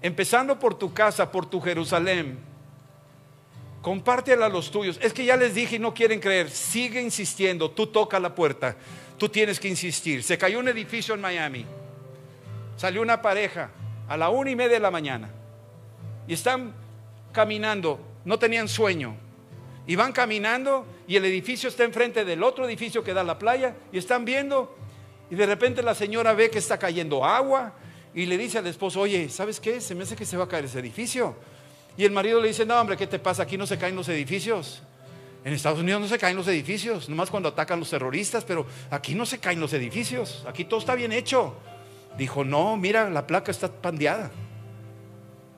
empezando 0.03 0.59
por 0.59 0.74
tu 0.74 0.93
casa, 0.93 1.31
por 1.31 1.47
tu 1.47 1.61
Jerusalén, 1.61 2.39
compártela 3.81 4.47
a 4.47 4.49
los 4.49 4.70
tuyos. 4.70 4.99
Es 5.01 5.12
que 5.12 5.24
ya 5.24 5.37
les 5.37 5.55
dije 5.55 5.77
y 5.77 5.79
no 5.79 5.95
quieren 5.95 6.18
creer, 6.18 6.51
sigue 6.51 7.01
insistiendo, 7.01 7.70
tú 7.70 7.87
toca 7.87 8.18
la 8.18 8.35
puerta, 8.35 8.77
tú 9.16 9.29
tienes 9.29 9.61
que 9.61 9.68
insistir. 9.68 10.24
Se 10.24 10.37
cayó 10.37 10.59
un 10.59 10.68
edificio 10.68 11.14
en 11.14 11.20
Miami, 11.20 11.64
salió 12.77 13.03
una 13.03 13.22
pareja 13.22 13.70
a 14.09 14.16
la 14.16 14.29
una 14.31 14.51
y 14.51 14.57
media 14.57 14.74
de 14.74 14.81
la 14.81 14.91
mañana. 14.91 15.31
Y 16.27 16.35
están 16.35 16.74
caminando, 17.33 18.01
no 18.24 18.37
tenían 18.39 18.66
sueño, 18.66 19.16
y 19.87 19.95
van 19.95 20.12
caminando 20.12 20.85
y 21.07 21.14
el 21.14 21.24
edificio 21.24 21.68
está 21.68 21.85
enfrente 21.85 22.24
del 22.24 22.43
otro 22.43 22.66
edificio 22.66 23.05
que 23.05 23.14
da 23.14 23.20
a 23.20 23.24
la 23.24 23.39
playa 23.39 23.77
y 23.93 23.99
están 23.99 24.24
viendo 24.24 24.77
y 25.31 25.35
de 25.35 25.47
repente 25.47 25.83
la 25.83 25.95
señora 25.95 26.33
ve 26.33 26.51
que 26.51 26.59
está 26.59 26.79
cayendo 26.79 27.24
agua 27.24 27.72
y 28.14 28.27
le 28.27 28.39
dice 28.39 28.59
al 28.59 28.66
esposo, 28.66 29.01
oye, 29.01 29.29
¿sabes 29.29 29.61
qué? 29.61 29.81
Se 29.81 29.95
me 29.95 30.05
hace 30.05 30.16
que 30.16 30.24
se 30.24 30.37
va 30.37 30.45
a 30.45 30.49
caer 30.49 30.64
ese 30.64 30.79
edificio. 30.79 31.35
Y 31.97 32.05
el 32.05 32.12
marido 32.12 32.41
le 32.41 32.49
dice, 32.49 32.64
no, 32.64 32.81
hombre, 32.81 32.97
¿qué 32.97 33.07
te 33.07 33.18
pasa? 33.18 33.43
Aquí 33.43 33.57
no 33.57 33.66
se 33.66 33.79
caen 33.79 33.97
los 33.97 34.09
edificios. 34.09 34.83
En 35.45 35.53
Estados 35.53 35.79
Unidos 35.79 36.01
no 36.01 36.09
se 36.09 36.18
caen 36.18 36.37
los 36.37 36.49
edificios, 36.49 37.09
nomás 37.09 37.31
cuando 37.31 37.49
atacan 37.49 37.79
los 37.79 37.91
terroristas, 37.91 38.45
pero 38.45 38.66
aquí 38.91 39.14
no 39.14 39.24
se 39.24 39.39
caen 39.39 39.61
los 39.61 39.72
edificios, 39.72 40.45
aquí 40.49 40.64
todo 40.64 40.81
está 40.81 40.97
bien 40.97 41.12
hecho. 41.12 41.55
Dijo, 42.18 42.45
no, 42.45 42.77
mira, 42.77 43.09
la 43.11 43.27
placa 43.27 43.53
está 43.53 43.70
pandeada. 43.70 44.33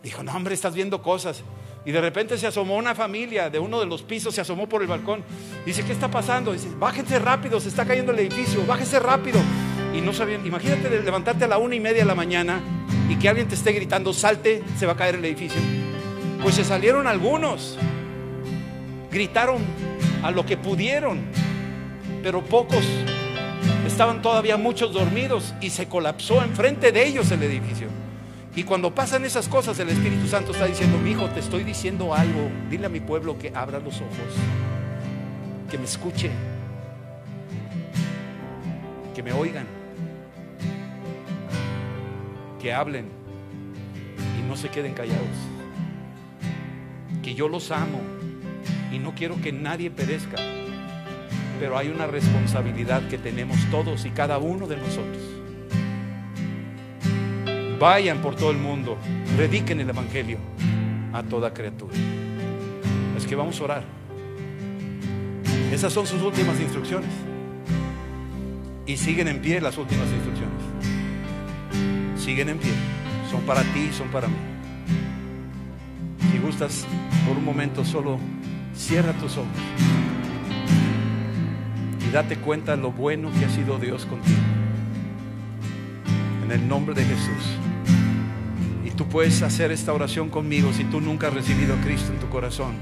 Dijo, 0.02 0.22
no, 0.22 0.34
hombre, 0.34 0.54
estás 0.54 0.74
viendo 0.74 1.02
cosas. 1.02 1.42
Y 1.88 1.90
de 1.90 2.02
repente 2.02 2.36
se 2.36 2.46
asomó 2.46 2.76
una 2.76 2.94
familia 2.94 3.48
de 3.48 3.58
uno 3.58 3.80
de 3.80 3.86
los 3.86 4.02
pisos, 4.02 4.34
se 4.34 4.42
asomó 4.42 4.68
por 4.68 4.82
el 4.82 4.88
balcón. 4.88 5.24
Dice, 5.64 5.82
¿qué 5.86 5.92
está 5.92 6.10
pasando? 6.10 6.52
Dice, 6.52 6.68
bájense 6.78 7.18
rápido, 7.18 7.58
se 7.60 7.70
está 7.70 7.86
cayendo 7.86 8.12
el 8.12 8.18
edificio, 8.18 8.62
bájense 8.66 9.00
rápido. 9.00 9.40
Y 9.96 10.02
no 10.02 10.12
sabían, 10.12 10.46
imagínate 10.46 10.90
levantarte 11.00 11.46
a 11.46 11.48
la 11.48 11.56
una 11.56 11.76
y 11.76 11.80
media 11.80 12.00
de 12.00 12.04
la 12.04 12.14
mañana 12.14 12.60
y 13.08 13.16
que 13.16 13.26
alguien 13.30 13.48
te 13.48 13.54
esté 13.54 13.72
gritando, 13.72 14.12
salte, 14.12 14.62
se 14.78 14.84
va 14.84 14.92
a 14.92 14.96
caer 14.96 15.14
el 15.14 15.24
edificio. 15.24 15.62
Pues 16.42 16.56
se 16.56 16.64
salieron 16.64 17.06
algunos, 17.06 17.78
gritaron 19.10 19.62
a 20.22 20.30
lo 20.30 20.44
que 20.44 20.58
pudieron, 20.58 21.22
pero 22.22 22.44
pocos, 22.44 22.84
estaban 23.86 24.20
todavía 24.20 24.58
muchos 24.58 24.92
dormidos 24.92 25.54
y 25.62 25.70
se 25.70 25.88
colapsó 25.88 26.42
enfrente 26.42 26.92
de 26.92 27.06
ellos 27.06 27.30
el 27.30 27.42
edificio. 27.44 27.88
Y 28.58 28.64
cuando 28.64 28.92
pasan 28.92 29.24
esas 29.24 29.46
cosas, 29.46 29.78
el 29.78 29.88
Espíritu 29.88 30.26
Santo 30.26 30.50
está 30.50 30.66
diciendo, 30.66 30.98
mi 30.98 31.12
hijo, 31.12 31.30
te 31.30 31.38
estoy 31.38 31.62
diciendo 31.62 32.12
algo. 32.12 32.50
Dile 32.68 32.86
a 32.86 32.88
mi 32.88 32.98
pueblo 32.98 33.38
que 33.38 33.52
abra 33.54 33.78
los 33.78 34.00
ojos, 34.00 34.34
que 35.70 35.78
me 35.78 35.84
escuche, 35.84 36.32
que 39.14 39.22
me 39.22 39.32
oigan, 39.32 39.64
que 42.60 42.72
hablen 42.72 43.06
y 44.40 44.48
no 44.48 44.56
se 44.56 44.70
queden 44.70 44.92
callados. 44.92 45.22
Que 47.22 47.36
yo 47.36 47.48
los 47.48 47.70
amo 47.70 48.00
y 48.90 48.98
no 48.98 49.14
quiero 49.14 49.40
que 49.40 49.52
nadie 49.52 49.92
perezca. 49.92 50.38
Pero 51.60 51.78
hay 51.78 51.90
una 51.90 52.08
responsabilidad 52.08 53.06
que 53.06 53.18
tenemos 53.18 53.56
todos 53.70 54.04
y 54.04 54.10
cada 54.10 54.38
uno 54.38 54.66
de 54.66 54.78
nosotros 54.78 55.37
Vayan 57.78 58.18
por 58.18 58.34
todo 58.34 58.50
el 58.50 58.58
mundo, 58.58 58.98
prediquen 59.36 59.80
el 59.80 59.88
Evangelio 59.88 60.38
a 61.12 61.22
toda 61.22 61.54
criatura. 61.54 61.94
Es 63.16 63.24
que 63.24 63.36
vamos 63.36 63.60
a 63.60 63.64
orar. 63.64 63.84
Esas 65.72 65.92
son 65.92 66.06
sus 66.06 66.22
últimas 66.22 66.58
instrucciones. 66.60 67.10
Y 68.86 68.96
siguen 68.96 69.28
en 69.28 69.40
pie 69.40 69.60
las 69.60 69.78
últimas 69.78 70.08
instrucciones. 70.08 70.56
Siguen 72.16 72.48
en 72.48 72.58
pie. 72.58 72.72
Son 73.30 73.42
para 73.42 73.62
ti, 73.62 73.90
son 73.92 74.08
para 74.08 74.26
mí. 74.26 74.36
Si 76.32 76.38
gustas, 76.38 76.86
por 77.26 77.36
un 77.36 77.44
momento 77.44 77.84
solo 77.84 78.18
cierra 78.74 79.12
tus 79.12 79.36
ojos 79.36 79.48
y 82.08 82.10
date 82.10 82.36
cuenta 82.36 82.76
lo 82.76 82.90
bueno 82.92 83.30
que 83.38 83.44
ha 83.44 83.50
sido 83.50 83.78
Dios 83.78 84.06
contigo. 84.06 84.38
En 86.44 86.50
el 86.52 86.66
nombre 86.66 86.94
de 86.94 87.04
Jesús. 87.04 87.58
Tú 88.98 89.06
puedes 89.06 89.42
hacer 89.42 89.70
esta 89.70 89.92
oración 89.92 90.28
conmigo 90.28 90.72
si 90.72 90.82
tú 90.82 91.00
nunca 91.00 91.28
has 91.28 91.34
recibido 91.34 91.72
a 91.72 91.80
Cristo 91.82 92.12
en 92.12 92.18
tu 92.18 92.28
corazón. 92.28 92.74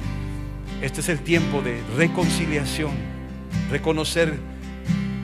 Este 0.80 1.02
es 1.02 1.10
el 1.10 1.18
tiempo 1.18 1.60
de 1.60 1.82
reconciliación, 1.94 2.92
reconocer 3.70 4.38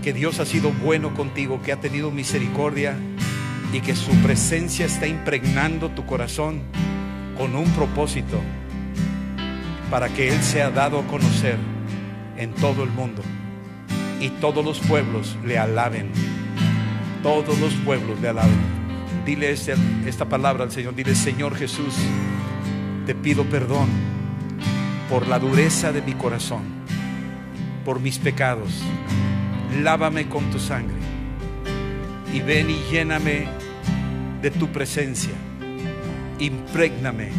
que 0.03 0.13
Dios 0.13 0.39
ha 0.39 0.45
sido 0.45 0.71
bueno 0.71 1.15
contigo, 1.15 1.63
que 1.63 1.73
ha 1.73 1.81
tenido 1.81 2.11
misericordia 2.11 2.95
y 3.73 3.81
que 3.81 3.97
su 3.97 4.11
presencia 4.17 4.85
está 4.85 5.07
impregnando 5.07 5.89
tu 5.89 6.05
corazón 6.05 6.61
con 7.39 7.57
un 7.57 7.71
propósito 7.71 8.39
para 9.91 10.11
que 10.11 10.29
Él 10.29 10.43
sea 10.43 10.71
dado 10.71 10.99
a 10.99 11.07
conocer 11.07 11.57
en 12.37 12.53
todo 12.53 12.85
el 12.85 12.91
mundo 12.91 13.23
y 14.21 14.29
todos 14.29 14.63
los 14.63 14.79
pueblos 14.81 15.39
le 15.43 15.57
alaben. 15.57 16.11
Todos 17.23 17.59
los 17.61 17.73
pueblos 17.77 18.21
le 18.21 18.29
alaben 18.29 18.72
dile 19.25 19.51
esta 19.51 20.25
palabra 20.27 20.65
al 20.65 20.71
Señor. 20.71 20.95
Dile, 20.95 21.15
Señor 21.15 21.57
Jesús, 21.57 21.95
te 23.07 23.15
pido 23.15 23.45
perdón 23.45 23.89
por 25.09 25.27
la 25.27 25.39
dureza 25.39 25.93
de 25.93 26.03
mi 26.03 26.15
corazón, 26.15 26.63
por 27.85 28.01
mis 28.01 28.19
pecados. 28.19 28.83
Lávame 29.83 30.29
con 30.29 30.51
tu 30.51 30.59
sangre 30.59 30.97
y 32.33 32.41
ven 32.41 32.71
y 32.71 32.79
lléname 32.91 33.47
de 34.41 34.51
tu 34.51 34.69
presencia. 34.69 35.33
Imprégname 36.39 37.31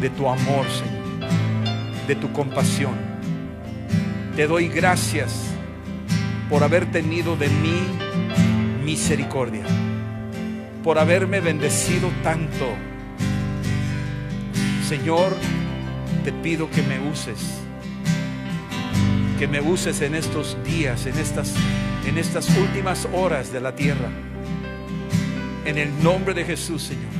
de 0.00 0.10
tu 0.10 0.28
amor, 0.28 0.66
Señor, 0.68 2.06
de 2.06 2.14
tu 2.14 2.32
compasión. 2.32 2.94
Te 4.36 4.46
doy 4.46 4.68
gracias 4.68 5.44
por 6.48 6.62
haber 6.62 6.90
tenido 6.90 7.36
de 7.36 7.48
mí 7.48 7.80
misericordia 8.84 9.64
por 10.84 10.98
haberme 10.98 11.40
bendecido 11.40 12.10
tanto. 12.22 12.68
Señor, 14.86 15.34
te 16.22 16.30
pido 16.30 16.70
que 16.70 16.82
me 16.82 17.00
uses, 17.00 17.38
que 19.38 19.48
me 19.48 19.62
uses 19.62 20.02
en 20.02 20.14
estos 20.14 20.58
días, 20.62 21.06
en 21.06 21.18
estas, 21.18 21.54
en 22.06 22.18
estas 22.18 22.54
últimas 22.58 23.08
horas 23.14 23.50
de 23.50 23.62
la 23.62 23.74
tierra. 23.74 24.10
En 25.64 25.78
el 25.78 25.90
nombre 26.02 26.34
de 26.34 26.44
Jesús, 26.44 26.82
Señor. 26.82 27.10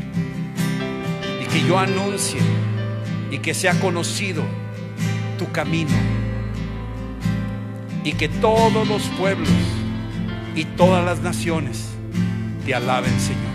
Y 1.43 1.47
que 1.47 1.67
yo 1.67 1.79
anuncie 1.79 2.41
y 3.31 3.39
que 3.39 3.55
sea 3.55 3.81
conocido 3.81 4.45
tu 5.39 5.51
camino. 5.51 5.91
Y 8.05 8.13
que 8.13 8.29
todos 8.29 8.87
los 8.87 9.05
pueblos 9.19 9.49
y 10.55 10.67
todas 10.67 11.03
las 11.03 11.21
naciones 11.21 11.89
te 12.67 12.75
alaben, 12.75 13.19
Señor 13.19 13.54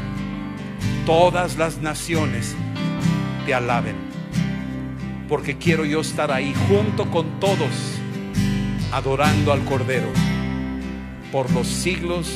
todas 1.10 1.58
las 1.58 1.80
naciones 1.80 2.56
te 3.48 3.56
alaben. 3.56 3.96
Porque 5.28 5.58
quiero 5.58 5.84
yo 5.84 6.02
estar 6.02 6.32
ahí 6.32 6.54
junto 6.68 7.10
con 7.10 7.40
todos, 7.40 7.98
adorando 8.92 9.52
al 9.52 9.66
Cordero 9.66 10.08
por 11.32 11.50
los 11.52 11.66
siglos 11.66 12.32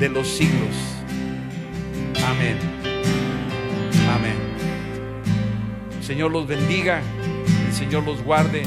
de 0.00 0.08
los 0.08 0.26
siglos. 0.26 0.74
Amén. 2.26 2.56
Amén. 4.14 4.36
El 5.98 6.04
Señor 6.04 6.30
los 6.30 6.46
bendiga, 6.46 7.02
el 7.66 7.74
Señor 7.74 8.04
los 8.04 8.24
guarde. 8.24 8.62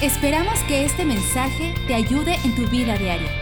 Esperamos 0.00 0.58
que 0.60 0.86
este 0.86 1.04
mensaje 1.04 1.74
te 1.86 1.94
ayude 1.94 2.34
en 2.44 2.54
tu 2.54 2.66
vida 2.68 2.96
diaria. 2.96 3.41